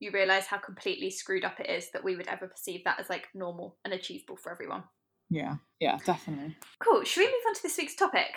[0.00, 3.08] you realise how completely screwed up it is that we would ever perceive that as
[3.08, 4.84] like normal and achievable for everyone.
[5.30, 6.56] Yeah, yeah, definitely.
[6.80, 7.04] Cool.
[7.04, 8.34] Should we move on to this week's topic?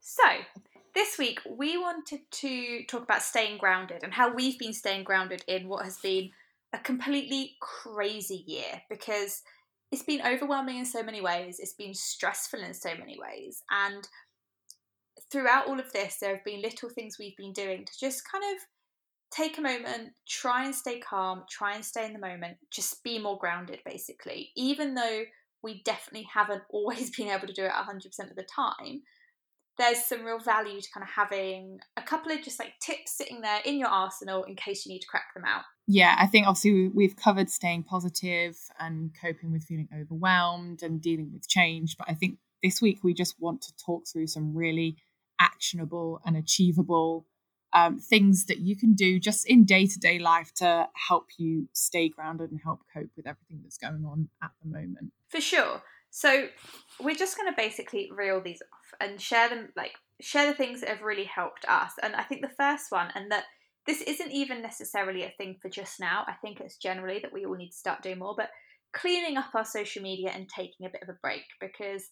[0.00, 0.24] So,
[0.94, 5.44] this week we wanted to talk about staying grounded and how we've been staying grounded
[5.46, 6.30] in what has been
[6.72, 9.42] a completely crazy year because
[9.92, 13.62] it's been overwhelming in so many ways, it's been stressful in so many ways.
[13.70, 14.06] And
[15.30, 18.44] throughout all of this, there have been little things we've been doing to just kind
[18.54, 18.62] of
[19.30, 23.18] take a moment, try and stay calm, try and stay in the moment, just be
[23.18, 24.50] more grounded, basically.
[24.56, 25.22] Even though
[25.62, 29.02] we definitely haven't always been able to do it 100% of the time,
[29.78, 33.40] there's some real value to kind of having a couple of just like tips sitting
[33.40, 35.62] there in your arsenal in case you need to crack them out.
[35.86, 41.32] Yeah, I think obviously we've covered staying positive and coping with feeling overwhelmed and dealing
[41.32, 41.96] with change.
[41.96, 44.96] But I think this week we just want to talk through some really
[45.40, 47.26] actionable and achievable
[47.72, 51.68] um, things that you can do just in day to day life to help you
[51.72, 55.12] stay grounded and help cope with everything that's going on at the moment.
[55.28, 55.82] For sure.
[56.10, 56.48] So
[57.00, 60.80] we're just going to basically reel these off and share them, like share the things
[60.80, 61.92] that have really helped us.
[62.02, 63.44] And I think the first one, and that
[63.86, 66.24] this isn't even necessarily a thing for just now.
[66.26, 68.50] I think it's generally that we all need to start doing more, but
[68.92, 72.08] cleaning up our social media and taking a bit of a break because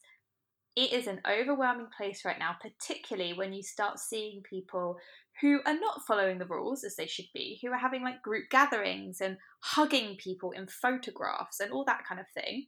[0.78, 4.96] it is an overwhelming place right now, particularly when you start seeing people
[5.40, 8.44] who are not following the rules as they should be, who are having like group
[8.48, 12.66] gatherings and hugging people in photographs and all that kind of thing.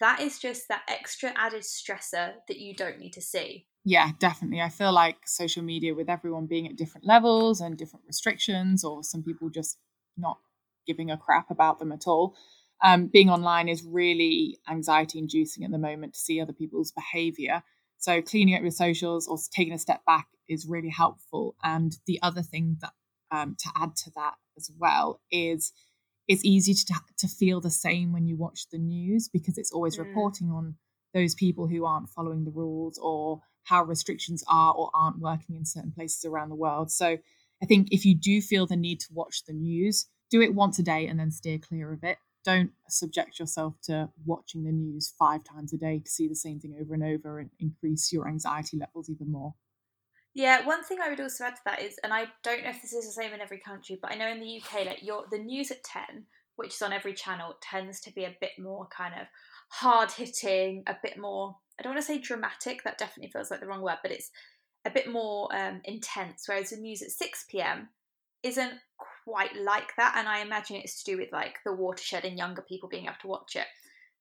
[0.00, 3.68] That is just that extra added stressor that you don't need to see.
[3.84, 4.60] Yeah, definitely.
[4.60, 9.04] I feel like social media, with everyone being at different levels and different restrictions, or
[9.04, 9.78] some people just
[10.16, 10.38] not
[10.84, 12.34] giving a crap about them at all,
[12.82, 17.62] um, being online is really anxiety inducing at the moment to see other people's behavior.
[17.98, 21.56] So cleaning up your socials or taking a step back is really helpful.
[21.62, 22.92] And the other thing that
[23.30, 25.72] um, to add to that as well is
[26.26, 29.96] it's easy to to feel the same when you watch the news because it's always
[29.96, 30.06] mm.
[30.06, 30.76] reporting on
[31.12, 35.64] those people who aren't following the rules or how restrictions are or aren't working in
[35.64, 36.90] certain places around the world.
[36.90, 37.18] So
[37.62, 40.78] I think if you do feel the need to watch the news, do it once
[40.78, 45.12] a day and then steer clear of it don't subject yourself to watching the news
[45.18, 48.28] five times a day to see the same thing over and over and increase your
[48.28, 49.54] anxiety levels even more.
[50.34, 52.80] Yeah, one thing I would also add to that is, and I don't know if
[52.80, 55.24] this is the same in every country, but I know in the UK, like your
[55.30, 56.26] the news at ten,
[56.56, 59.26] which is on every channel, tends to be a bit more kind of
[59.70, 61.56] hard hitting, a bit more.
[61.78, 62.84] I don't want to say dramatic.
[62.84, 64.30] That definitely feels like the wrong word, but it's
[64.84, 66.44] a bit more um, intense.
[66.46, 67.88] Whereas the news at six pm
[68.42, 68.74] isn't
[69.24, 72.62] quite like that, and I imagine it's to do with like the watershed and younger
[72.62, 73.66] people being able to watch it.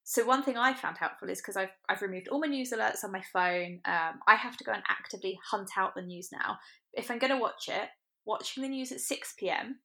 [0.03, 3.03] So one thing I found helpful is because I've I've removed all my news alerts
[3.03, 3.79] on my phone.
[3.85, 6.57] Um, I have to go and actively hunt out the news now.
[6.93, 7.89] If I'm going to watch it,
[8.25, 9.79] watching the news at six pm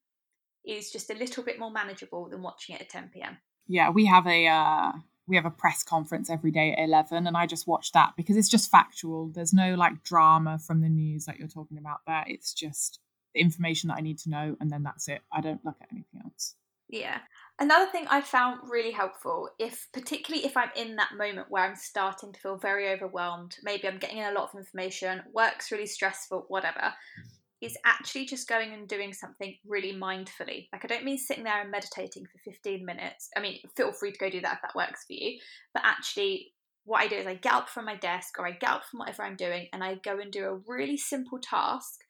[0.65, 3.37] is just a little bit more manageable than watching it at ten pm.
[3.67, 4.93] Yeah, we have a uh,
[5.27, 8.37] we have a press conference every day at eleven, and I just watch that because
[8.37, 9.29] it's just factual.
[9.29, 12.25] There's no like drama from the news that you're talking about there.
[12.27, 13.01] It's just
[13.35, 15.21] the information that I need to know, and then that's it.
[15.33, 16.55] I don't look at anything else.
[16.89, 17.19] Yeah.
[17.59, 21.77] Another thing I found really helpful, if particularly if I'm in that moment where I'm
[21.77, 25.87] starting to feel very overwhelmed, maybe I'm getting in a lot of information, work's really
[25.87, 27.29] stressful, whatever, mm-hmm.
[27.61, 30.69] is actually just going and doing something really mindfully.
[30.73, 33.29] Like I don't mean sitting there and meditating for 15 minutes.
[33.37, 35.39] I mean, feel free to go do that if that works for you.
[35.73, 38.71] But actually what I do is I get up from my desk or I get
[38.71, 42.01] up from whatever I'm doing and I go and do a really simple task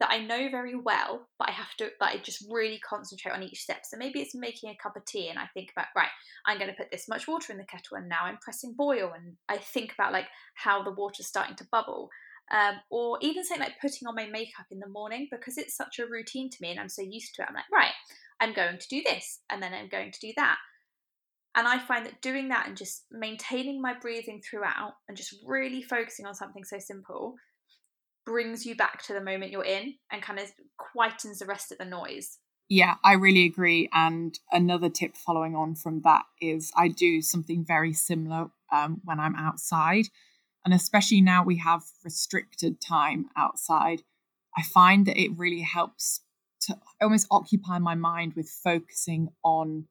[0.00, 3.42] that I know very well, but I have to, but I just really concentrate on
[3.42, 3.82] each step.
[3.84, 6.08] So maybe it's making a cup of tea and I think about, right,
[6.46, 9.12] I'm going to put this much water in the kettle and now I'm pressing boil
[9.14, 12.08] and I think about like how the water's starting to bubble.
[12.52, 16.00] Um, or even something like putting on my makeup in the morning because it's such
[16.00, 17.48] a routine to me and I'm so used to it.
[17.48, 17.92] I'm like, right,
[18.40, 20.56] I'm going to do this and then I'm going to do that.
[21.54, 25.82] And I find that doing that and just maintaining my breathing throughout and just really
[25.82, 27.34] focusing on something so simple
[28.24, 31.78] brings you back to the moment you're in and kind of quietens the rest of
[31.78, 32.38] the noise.
[32.68, 33.88] Yeah, I really agree.
[33.92, 39.18] And another tip following on from that is I do something very similar um, when
[39.18, 40.06] I'm outside.
[40.64, 44.02] And especially now we have restricted time outside,
[44.56, 46.20] I find that it really helps
[46.62, 49.86] to almost occupy my mind with focusing on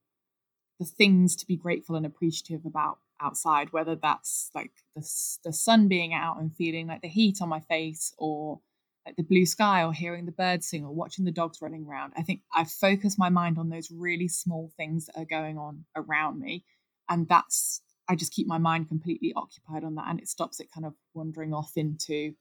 [0.79, 5.01] the things to be grateful and appreciative about outside, whether that's like the,
[5.43, 8.59] the sun being out and feeling like the heat on my face or
[9.05, 12.13] like the blue sky or hearing the birds sing or watching the dogs running around.
[12.17, 15.85] I think I focus my mind on those really small things that are going on
[15.95, 16.65] around me.
[17.09, 20.71] And that's, I just keep my mind completely occupied on that and it stops it
[20.73, 22.33] kind of wandering off into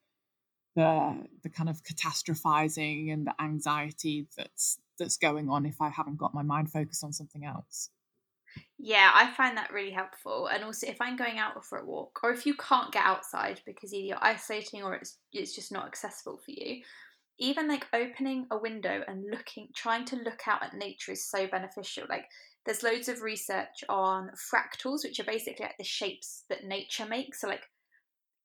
[0.76, 6.18] the the kind of catastrophizing and the anxiety that's that's going on if I haven't
[6.18, 7.90] got my mind focused on something else.
[8.78, 10.46] Yeah, I find that really helpful.
[10.46, 13.60] And also, if I'm going out for a walk, or if you can't get outside
[13.66, 16.82] because either you're isolating or it's it's just not accessible for you,
[17.38, 21.46] even like opening a window and looking trying to look out at nature is so
[21.48, 22.26] beneficial like
[22.66, 27.40] there's loads of research on fractals which are basically like the shapes that nature makes
[27.40, 27.64] so like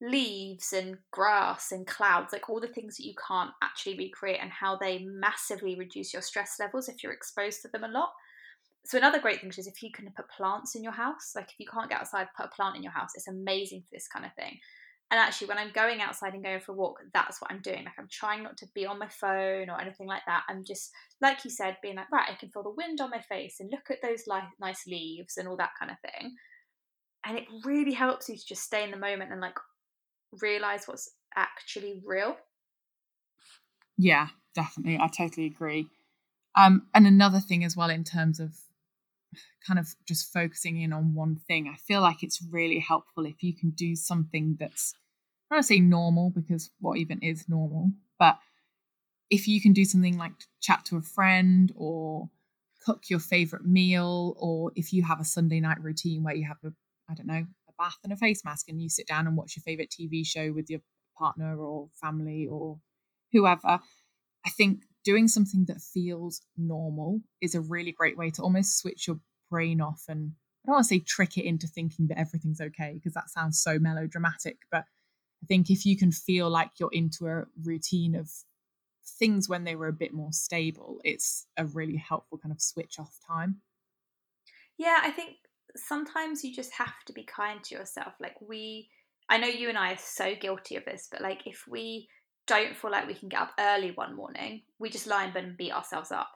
[0.02, 4.52] leaves and grass and clouds like all the things that you can't actually recreate and
[4.52, 8.12] how they massively reduce your stress levels if you're exposed to them a lot
[8.86, 11.60] so another great thing is if you can put plants in your house like if
[11.60, 14.26] you can't get outside put a plant in your house it's amazing for this kind
[14.26, 14.60] of thing
[15.14, 17.86] and actually, when I'm going outside and going for a walk, that's what I'm doing.
[17.86, 20.42] Like, I'm trying not to be on my phone or anything like that.
[20.50, 20.90] I'm just,
[21.22, 23.70] like you said, being like, right, I can feel the wind on my face and
[23.70, 26.34] look at those li- nice leaves and all that kind of thing.
[27.24, 29.60] And it really helps you to just stay in the moment and like
[30.42, 32.36] realize what's actually real.
[34.00, 34.98] Yeah, definitely.
[35.00, 35.90] I totally agree.
[36.56, 38.58] Um, and another thing as well, in terms of
[39.66, 43.44] kind of just focusing in on one thing, I feel like it's really helpful if
[43.44, 44.94] you can do something that's
[45.52, 48.38] I don't say normal because what even is normal, but
[49.30, 52.30] if you can do something like chat to a friend or
[52.86, 56.58] cook your favorite meal, or if you have a Sunday night routine where you have
[56.66, 56.74] a,
[57.10, 59.56] I don't know, a bath and a face mask and you sit down and watch
[59.56, 60.82] your favorite TV show with your
[61.18, 62.80] partner or family or
[63.32, 63.80] whoever,
[64.46, 69.08] I think doing something that feels normal is a really great way to almost switch
[69.08, 72.62] your brain off and I don't want to say trick it into thinking that everything's
[72.62, 74.86] okay because that sounds so melodramatic, but
[75.44, 78.32] I think if you can feel like you're into a routine of
[79.20, 82.98] things when they were a bit more stable, it's a really helpful kind of switch
[82.98, 83.58] off time.
[84.78, 85.36] Yeah, I think
[85.76, 88.14] sometimes you just have to be kind to yourself.
[88.22, 88.90] Like we
[89.30, 92.08] I know you and I are so guilty of this, but like if we
[92.48, 95.44] don't feel like we can get up early one morning, we just lie in bed
[95.44, 96.30] and beat ourselves up,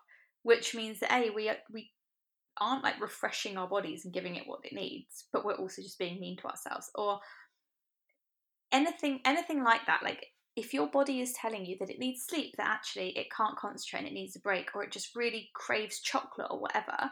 [0.44, 1.92] which means that a we we
[2.60, 6.00] aren't like refreshing our bodies and giving it what it needs, but we're also just
[6.00, 6.90] being mean to ourselves.
[6.96, 7.20] Or
[8.72, 12.54] anything anything like that like if your body is telling you that it needs sleep
[12.58, 16.02] that actually it can't concentrate and it needs a break or it just really craves
[16.02, 17.10] chocolate or whatever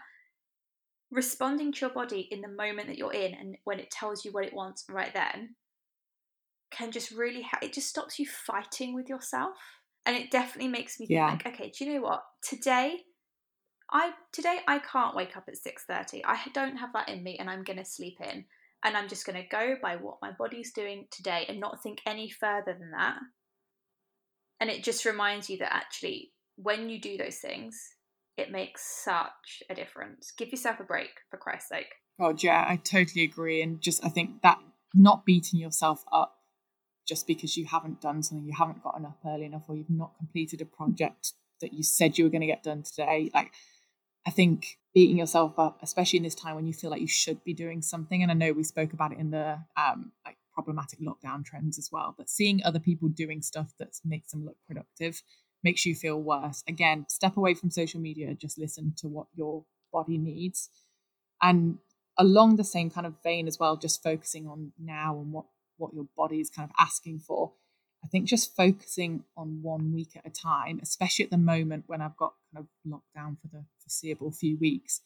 [1.12, 4.31] responding to your body in the moment that you're in and when it tells you
[4.31, 5.55] what it wants right then
[6.71, 9.56] can just really ha- it just stops you fighting with yourself
[10.06, 11.30] and it definitely makes me yeah.
[11.30, 12.99] think like okay do you know what today
[13.91, 16.21] I today I can't wake up at 6:30.
[16.25, 18.45] I don't have that in me and I'm going to sleep in
[18.84, 22.01] and I'm just going to go by what my body's doing today and not think
[22.06, 23.17] any further than that.
[24.60, 27.78] And it just reminds you that actually when you do those things,
[28.38, 30.32] it makes such a difference.
[30.38, 31.93] Give yourself a break for Christ's sake.
[32.19, 34.60] Oh yeah, I totally agree and just I think that
[34.93, 36.38] not beating yourself up
[37.08, 40.18] just because you haven't done something, you haven't gotten up early enough or you've not
[40.18, 43.30] completed a project that you said you were going to get done today.
[43.34, 43.52] Like
[44.26, 47.44] I think beating yourself up, especially in this time when you feel like you should
[47.44, 51.00] be doing something, and I know we spoke about it in the um, like problematic
[51.00, 55.22] lockdown trends as well, but seeing other people doing stuff that makes them look productive
[55.63, 56.63] makes you feel worse.
[56.68, 60.70] Again, step away from social media, just listen to what your body needs.
[61.41, 61.80] And
[62.18, 65.46] along the same kind of vein as well, just focusing on now and what
[65.78, 67.54] what your body is kind of asking for.
[68.04, 72.02] I think just focusing on one week at a time, especially at the moment when
[72.02, 75.02] I've got kind of locked down for the foreseeable few weeks,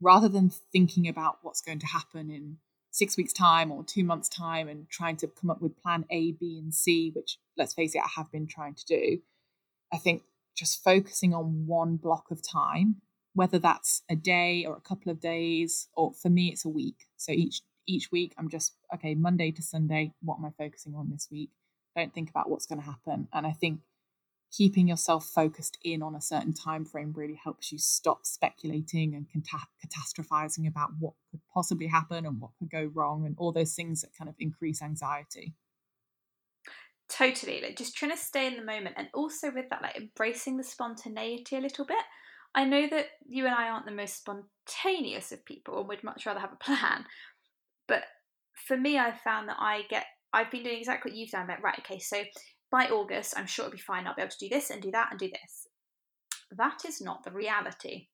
[0.00, 2.58] rather than thinking about what's going to happen in
[2.90, 6.32] six weeks' time or two months' time and trying to come up with plan A,
[6.32, 9.18] B, and C, which let's face it, I have been trying to do.
[9.92, 10.22] I think
[10.54, 12.96] just focusing on one block of time,
[13.34, 17.06] whether that's a day or a couple of days, or for me, it's a week.
[17.16, 21.10] So each each week, I'm just okay, Monday to Sunday, what am I focusing on
[21.10, 21.50] this week?
[21.96, 23.28] don't think about what's going to happen.
[23.32, 23.80] And i think
[24.50, 29.26] keeping yourself focused in on a certain time frame really helps you stop speculating and
[29.32, 33.74] cata- catastrophizing about what could possibly happen and what could go wrong and all those
[33.74, 35.54] things that kind of increase anxiety.
[37.08, 40.58] Totally like just trying to stay in the moment and also with that like embracing
[40.58, 42.04] the spontaneity a little bit.
[42.54, 46.26] I know that you and i aren't the most spontaneous of people and we'd much
[46.26, 47.06] rather have a plan
[47.88, 48.04] but
[48.66, 51.48] for me i found that i get I've been doing exactly what you've done.
[51.48, 52.22] Like, right, okay, so
[52.70, 54.06] by August, I'm sure it'll be fine.
[54.06, 55.66] I'll be able to do this and do that and do this.
[56.56, 58.08] That is not the reality.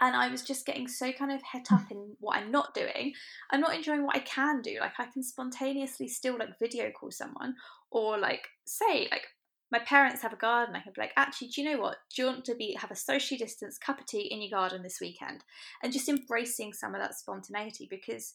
[0.00, 3.12] And I was just getting so kind of het up in what I'm not doing.
[3.50, 4.78] I'm not enjoying what I can do.
[4.80, 7.54] Like, I can spontaneously still like video call someone
[7.90, 9.26] or like say, like,
[9.70, 10.76] my parents have a garden.
[10.76, 11.96] I can be like, actually, do you know what?
[12.14, 14.82] Do you want to be have a socially distanced cup of tea in your garden
[14.82, 15.42] this weekend?
[15.82, 18.34] And just embracing some of that spontaneity because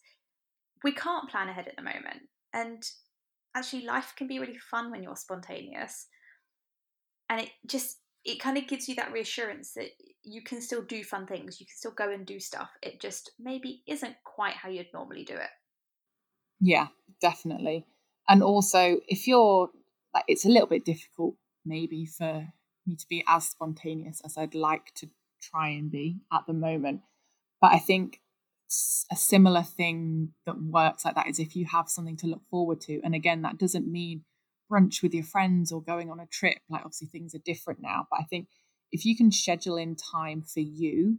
[0.83, 2.21] we can't plan ahead at the moment.
[2.53, 2.83] And
[3.55, 6.07] actually, life can be really fun when you're spontaneous.
[7.29, 9.89] And it just, it kind of gives you that reassurance that
[10.23, 12.69] you can still do fun things, you can still go and do stuff.
[12.81, 15.49] It just maybe isn't quite how you'd normally do it.
[16.59, 16.87] Yeah,
[17.21, 17.85] definitely.
[18.27, 19.69] And also, if you're
[20.13, 22.47] like, it's a little bit difficult maybe for
[22.85, 25.09] me to be as spontaneous as I'd like to
[25.41, 27.01] try and be at the moment.
[27.61, 28.21] But I think
[29.11, 32.81] a similar thing that works like that is if you have something to look forward
[32.81, 33.01] to.
[33.03, 34.23] And again, that doesn't mean
[34.71, 36.59] brunch with your friends or going on a trip.
[36.69, 38.07] Like, obviously, things are different now.
[38.11, 38.47] But I think
[38.91, 41.17] if you can schedule in time for you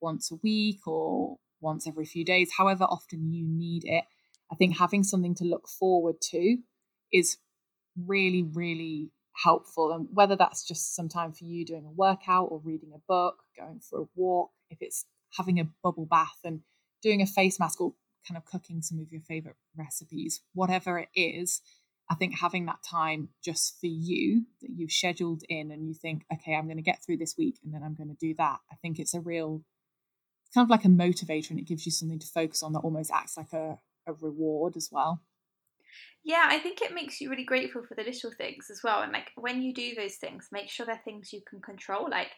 [0.00, 4.04] once a week or once every few days, however often you need it,
[4.50, 6.58] I think having something to look forward to
[7.12, 7.38] is
[7.96, 9.12] really, really
[9.44, 9.92] helpful.
[9.92, 13.36] And whether that's just some time for you doing a workout or reading a book,
[13.56, 15.04] going for a walk, if it's
[15.36, 16.60] having a bubble bath and
[17.02, 17.94] doing a face mask or
[18.26, 21.60] kind of cooking some of your favorite recipes, whatever it is,
[22.10, 26.24] I think having that time just for you that you've scheduled in and you think,
[26.32, 28.58] okay, I'm going to get through this week and then I'm going to do that.
[28.70, 29.62] I think it's a real,
[30.54, 33.10] kind of like a motivator and it gives you something to focus on that almost
[33.10, 35.22] acts like a, a reward as well.
[36.24, 39.02] Yeah, I think it makes you really grateful for the little things as well.
[39.02, 42.08] And like when you do those things, make sure they're things you can control.
[42.08, 42.30] Like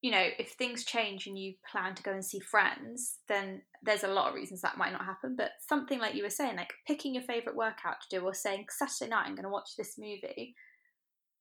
[0.00, 4.04] you know, if things change and you plan to go and see friends, then there's
[4.04, 5.34] a lot of reasons that might not happen.
[5.36, 8.66] But something like you were saying, like picking your favourite workout to do or saying,
[8.70, 10.54] Saturday night, I'm going to watch this movie,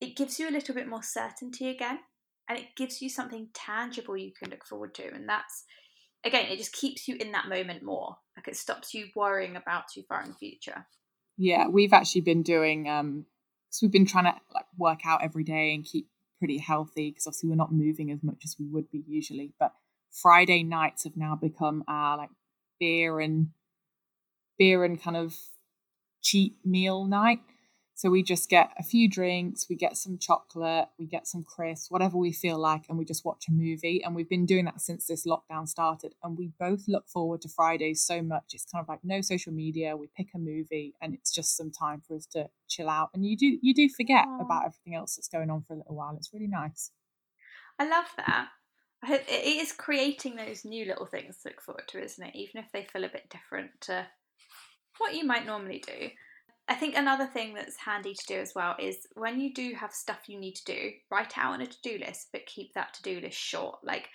[0.01, 1.99] it gives you a little bit more certainty again.
[2.49, 5.13] And it gives you something tangible you can look forward to.
[5.13, 5.65] And that's,
[6.23, 8.15] again, it just keeps you in that moment more.
[8.37, 10.85] Like it stops you worrying about too far in the future.
[11.37, 13.25] Yeah, we've actually been doing, um,
[13.69, 16.07] so we've been trying to like work out every day and keep
[16.39, 19.53] pretty healthy because obviously we're not moving as much as we would be usually.
[19.59, 19.73] But
[20.11, 22.29] Friday nights have now become our like
[22.79, 23.49] beer and
[24.57, 25.35] beer and kind of
[26.21, 27.39] cheap meal night.
[27.97, 31.89] So we just get a few drinks, we get some chocolate, we get some crisps,
[31.89, 34.03] whatever we feel like, and we just watch a movie.
[34.03, 36.13] And we've been doing that since this lockdown started.
[36.21, 38.53] And we both look forward to Fridays so much.
[38.53, 39.97] It's kind of like no social media.
[39.97, 43.09] We pick a movie, and it's just some time for us to chill out.
[43.15, 44.41] And you do you do forget Aww.
[44.41, 46.15] about everything else that's going on for a little while.
[46.17, 46.91] It's really nice.
[47.79, 48.49] I love that.
[49.09, 52.35] It is creating those new little things to look forward to, isn't it?
[52.35, 54.05] Even if they feel a bit different to
[54.99, 56.09] what you might normally do.
[56.70, 59.93] I think another thing that's handy to do as well is when you do have
[59.93, 62.93] stuff you need to do, write out on a to do list, but keep that
[62.95, 63.80] to do list short.
[63.84, 64.09] Like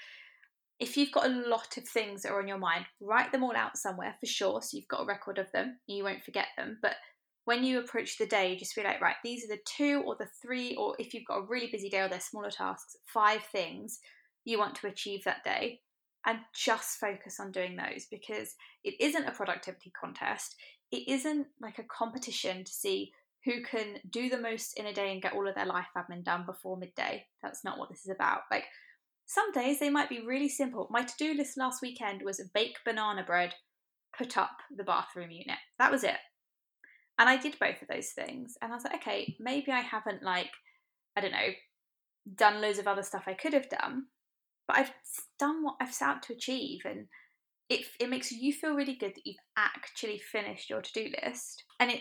[0.78, 3.56] if you've got a lot of things that are on your mind, write them all
[3.56, 6.78] out somewhere for sure so you've got a record of them you won't forget them.
[6.82, 6.96] But
[7.44, 10.28] when you approach the day, just be like, right, these are the two or the
[10.40, 13.98] three, or if you've got a really busy day or they're smaller tasks, five things
[14.44, 15.80] you want to achieve that day
[16.26, 20.54] and just focus on doing those because it isn't a productivity contest
[20.92, 23.12] it isn't like a competition to see
[23.44, 26.22] who can do the most in a day and get all of their life admin
[26.22, 27.24] done before midday.
[27.42, 28.42] That's not what this is about.
[28.50, 28.64] Like
[29.26, 30.86] some days they might be really simple.
[30.90, 33.54] My to do list last weekend was bake banana bread,
[34.16, 35.58] put up the bathroom unit.
[35.78, 36.18] That was it.
[37.18, 38.56] And I did both of those things.
[38.60, 40.50] And I was like, okay, maybe I haven't, like,
[41.16, 41.48] I don't know,
[42.34, 44.04] done loads of other stuff I could have done,
[44.66, 44.92] but I've
[45.38, 46.80] done what I've set out to achieve.
[46.84, 47.06] And
[47.72, 51.64] it, it makes you feel really good that you've actually finished your to-do list.
[51.80, 52.00] And it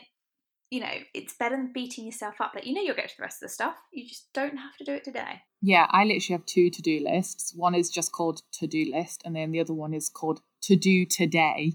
[0.69, 2.51] you know it's better than beating yourself up.
[2.55, 3.75] Like you know you'll get to the rest of the stuff.
[3.91, 5.41] You just don't have to do it today.
[5.61, 7.53] Yeah i literally have two to-do lists.
[7.55, 11.05] One is just called to-do list and then the other one is called to do
[11.05, 11.73] today.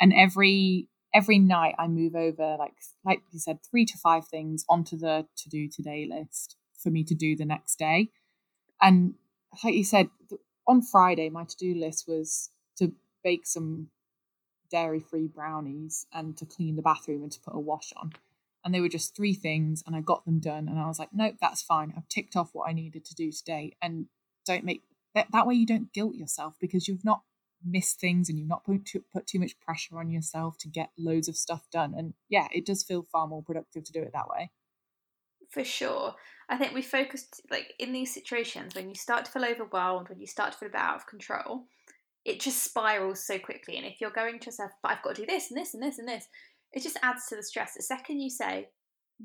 [0.00, 4.62] And every every night i move over like like you said three to five things
[4.68, 8.10] onto the to do today list for me to do the next day.
[8.80, 9.14] And
[9.64, 10.08] like you said
[10.66, 12.92] on friday my to-do list was to
[13.28, 13.88] bake some
[14.70, 18.10] dairy free brownies and to clean the bathroom and to put a wash on.
[18.64, 20.66] And they were just three things, and I got them done.
[20.66, 21.92] And I was like, nope, that's fine.
[21.94, 23.76] I've ticked off what I needed to do today.
[23.82, 24.06] And
[24.46, 24.82] don't make
[25.14, 27.20] that, that way you don't guilt yourself because you've not
[27.62, 30.90] missed things and you've not put too, put too much pressure on yourself to get
[30.96, 31.94] loads of stuff done.
[31.96, 34.50] And yeah, it does feel far more productive to do it that way.
[35.50, 36.14] For sure.
[36.48, 40.20] I think we focused like in these situations when you start to feel overwhelmed, when
[40.20, 41.66] you start to feel a bit out of control,
[42.24, 43.76] it just spirals so quickly.
[43.76, 45.82] And if you're going to yourself, but I've got to do this and this and
[45.82, 46.26] this and this,
[46.72, 47.74] it just adds to the stress.
[47.76, 48.68] The second you say,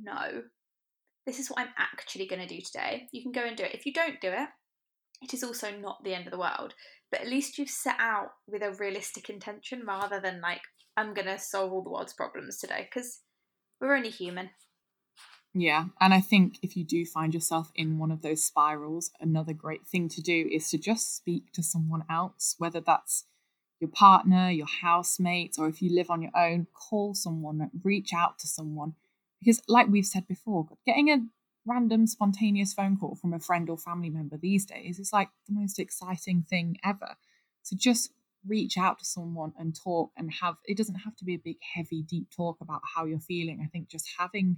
[0.02, 0.44] no,
[1.26, 3.76] this is what I'm actually going to do today, you can go and do it.
[3.76, 4.50] If you don't do it,
[5.22, 6.74] it is also not the end of the world.
[7.12, 10.62] But at least you've set out with a realistic intention rather than like,
[10.98, 13.20] I'm going to solve all the world's problems today because
[13.80, 14.50] we're only human.
[15.56, 15.86] Yeah.
[16.02, 19.86] And I think if you do find yourself in one of those spirals, another great
[19.86, 23.26] thing to do is to just speak to someone else, whether that's
[23.80, 28.40] your partner, your housemates, or if you live on your own, call someone, reach out
[28.40, 28.94] to someone.
[29.40, 31.20] Because, like we've said before, getting a
[31.66, 35.54] random spontaneous phone call from a friend or family member these days is like the
[35.54, 37.16] most exciting thing ever.
[37.62, 38.12] So just
[38.48, 41.58] reach out to someone and talk and have it doesn't have to be a big,
[41.76, 43.62] heavy, deep talk about how you're feeling.
[43.64, 44.58] I think just having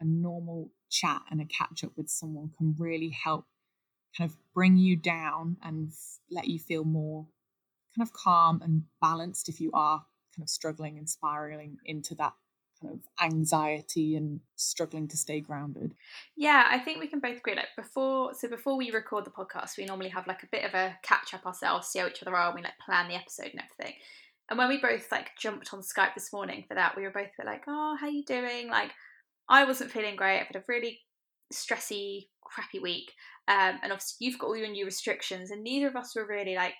[0.00, 3.46] a normal chat and a catch up with someone can really help
[4.16, 5.92] kind of bring you down and
[6.30, 7.26] let you feel more
[7.96, 12.34] kind of calm and balanced if you are kind of struggling and spiraling into that
[12.80, 15.94] kind of anxiety and struggling to stay grounded.
[16.36, 17.54] Yeah, I think we can both agree.
[17.54, 20.74] Like before, so before we record the podcast, we normally have like a bit of
[20.74, 23.50] a catch up ourselves, see how each other are, and we like plan the episode
[23.52, 23.98] and everything.
[24.48, 27.30] And when we both like jumped on Skype this morning for that, we were both
[27.44, 28.92] like, "Oh, how you doing?" Like,
[29.48, 30.40] I wasn't feeling great.
[30.40, 31.00] I've had a really
[31.52, 33.12] stressy, crappy week,
[33.48, 36.54] um, and obviously you've got all your new restrictions, and neither of us were really
[36.54, 36.74] like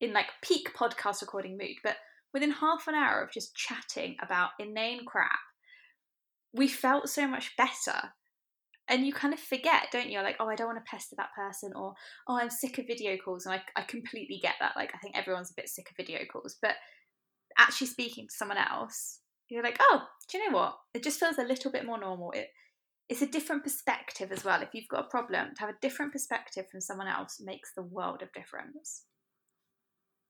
[0.00, 1.76] in like peak podcast recording mood.
[1.82, 1.96] But
[2.34, 5.38] within half an hour of just chatting about inane crap,
[6.52, 8.12] we felt so much better.
[8.88, 10.20] And you kind of forget, don't you?
[10.20, 11.94] Like, oh, I don't want to pester that person, or
[12.28, 13.44] oh, I'm sick of video calls.
[13.44, 14.74] And I, I completely get that.
[14.76, 16.56] Like, I think everyone's a bit sick of video calls.
[16.62, 16.74] But
[17.58, 20.76] actually speaking to someone else, you're like, oh, do you know what?
[20.94, 22.32] It just feels a little bit more normal.
[22.32, 22.48] It,
[23.08, 24.62] it's a different perspective as well.
[24.62, 27.82] If you've got a problem, to have a different perspective from someone else makes the
[27.82, 29.04] world of difference.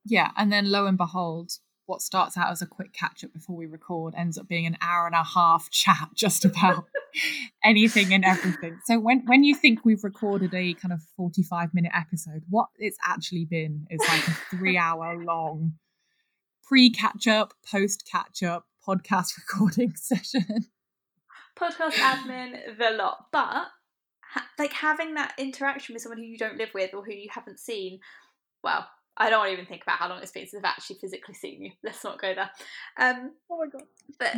[0.04, 1.52] Yeah, and then lo and behold,
[1.86, 4.76] what starts out as a quick catch up before we record ends up being an
[4.82, 6.84] hour and a half chat just about
[7.64, 8.78] anything and everything.
[8.84, 12.98] So when when you think we've recorded a kind of 45 minute episode, what it's
[13.04, 15.74] actually been is like a 3 hour long
[16.62, 20.66] pre catch up, post catch up podcast recording session.
[21.58, 23.26] Podcast admin, the lot.
[23.32, 23.66] But
[24.20, 27.28] ha- like having that interaction with someone who you don't live with or who you
[27.30, 28.00] haven't seen,
[28.62, 30.98] well, I don't want to even think about how long it's been since I've actually
[31.00, 31.70] physically seen you.
[31.82, 32.50] Let's not go there.
[32.98, 33.82] Um, oh my god!
[34.18, 34.34] But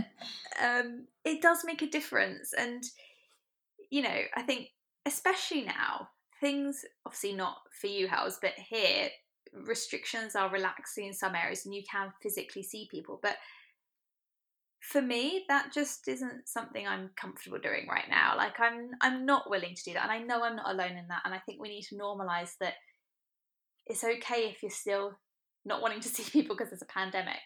[0.63, 2.85] um, it does make a difference, and
[3.91, 4.69] you know, I think
[5.05, 9.09] especially now, things obviously not for you, House, but here
[9.65, 13.19] restrictions are relaxing in some areas, and you can physically see people.
[13.21, 13.37] But
[14.91, 18.35] for me, that just isn't something I'm comfortable doing right now.
[18.37, 21.09] Like I'm, I'm not willing to do that, and I know I'm not alone in
[21.09, 21.23] that.
[21.25, 22.75] And I think we need to normalize that
[23.87, 25.19] it's okay if you're still
[25.67, 27.41] not wanting to see people because there's a pandemic.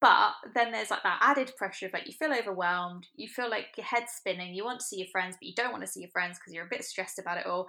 [0.00, 3.66] But then there's like that added pressure of like you feel overwhelmed, you feel like
[3.76, 6.00] your head's spinning, you want to see your friends, but you don't want to see
[6.00, 7.66] your friends because you're a bit stressed about it, or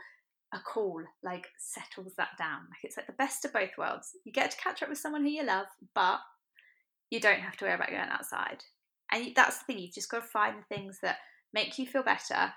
[0.53, 2.59] a call like settles that down.
[2.69, 4.11] Like it's like the best of both worlds.
[4.23, 6.19] You get to catch up with someone who you love, but
[7.09, 8.63] you don't have to worry about going outside.
[9.11, 11.17] And that's the thing, you've just got to find the things that
[11.53, 12.53] make you feel better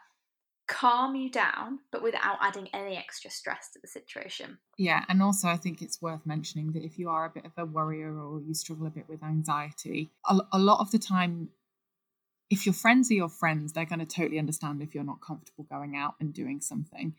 [0.71, 4.57] calm you down, but without adding any extra stress to the situation.
[4.79, 7.51] Yeah, and also I think it's worth mentioning that if you are a bit of
[7.57, 11.49] a worrier or you struggle a bit with anxiety, a, lot of the time,
[12.51, 15.65] if your friends are your friends, they're going to totally understand if you're not comfortable
[15.65, 17.17] going out and doing something.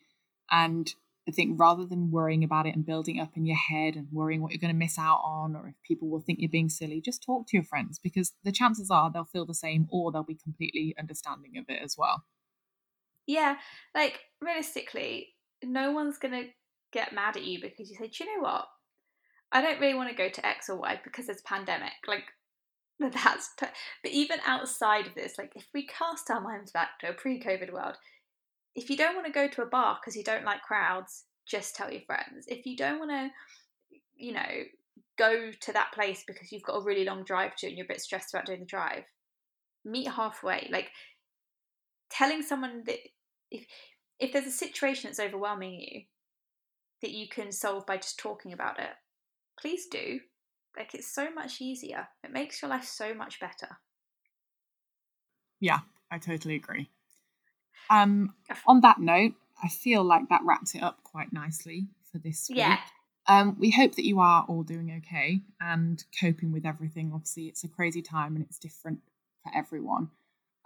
[0.49, 0.93] And
[1.31, 4.41] I think rather than worrying about it and building up in your head and worrying
[4.41, 6.99] what you're going to miss out on or if people will think you're being silly,
[6.99, 10.23] just talk to your friends because the chances are they'll feel the same or they'll
[10.23, 12.25] be completely understanding of it as well.
[13.27, 13.55] Yeah,
[13.95, 15.29] like realistically,
[15.63, 16.47] no one's gonna
[16.91, 18.67] get mad at you because you say, "Do you know what?
[19.53, 22.25] I don't really want to go to X or Y because a pandemic." Like
[22.99, 23.71] that's but
[24.11, 27.95] even outside of this, like if we cast our minds back to a pre-COVID world,
[28.75, 31.75] if you don't want to go to a bar because you don't like crowds, just
[31.75, 32.45] tell your friends.
[32.47, 33.29] If you don't want to,
[34.15, 34.63] you know,
[35.17, 37.87] go to that place because you've got a really long drive to and you're a
[37.87, 39.03] bit stressed about doing the drive,
[39.83, 40.69] meet halfway.
[40.71, 40.91] Like
[42.09, 42.99] telling someone that
[43.49, 43.65] if
[44.19, 46.01] if there's a situation that's overwhelming you
[47.01, 48.91] that you can solve by just talking about it,
[49.59, 50.19] please do.
[50.77, 52.07] Like it's so much easier.
[52.23, 53.77] It makes your life so much better.
[55.59, 56.89] Yeah, I totally agree.
[57.91, 58.33] Um,
[58.65, 62.59] on that note, I feel like that wraps it up quite nicely for this week.
[62.59, 62.77] Yeah.
[63.27, 67.11] Um, we hope that you are all doing okay and coping with everything.
[67.13, 68.99] Obviously, it's a crazy time and it's different
[69.43, 70.09] for everyone.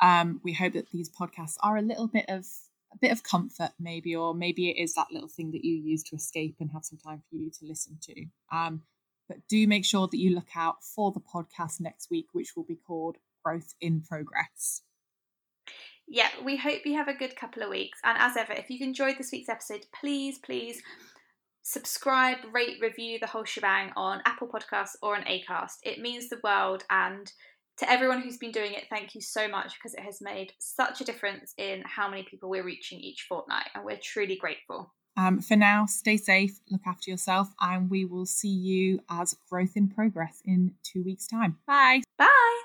[0.02, 2.46] Um, we hope that these podcasts are a little bit of
[2.94, 6.02] a bit of comfort, maybe, or maybe it is that little thing that you use
[6.04, 8.26] to escape and have some time for you to listen to.
[8.52, 8.84] Um,
[9.28, 12.64] but do make sure that you look out for the podcast next week, which will
[12.64, 14.82] be called Growth in Progress.
[16.08, 18.00] Yeah, we hope you have a good couple of weeks.
[18.04, 20.82] And as ever, if you've enjoyed this week's episode, please, please
[21.64, 25.78] subscribe, rate, review the whole shebang on Apple Podcasts or on Acast.
[25.84, 27.32] It means the world and
[27.78, 31.02] to everyone who's been doing it, thank you so much because it has made such
[31.02, 34.94] a difference in how many people we're reaching each fortnight, and we're truly grateful.
[35.18, 39.76] Um, for now, stay safe, look after yourself, and we will see you as Growth
[39.76, 41.58] in Progress in two weeks' time.
[41.68, 42.02] Bye.
[42.18, 42.62] Bye.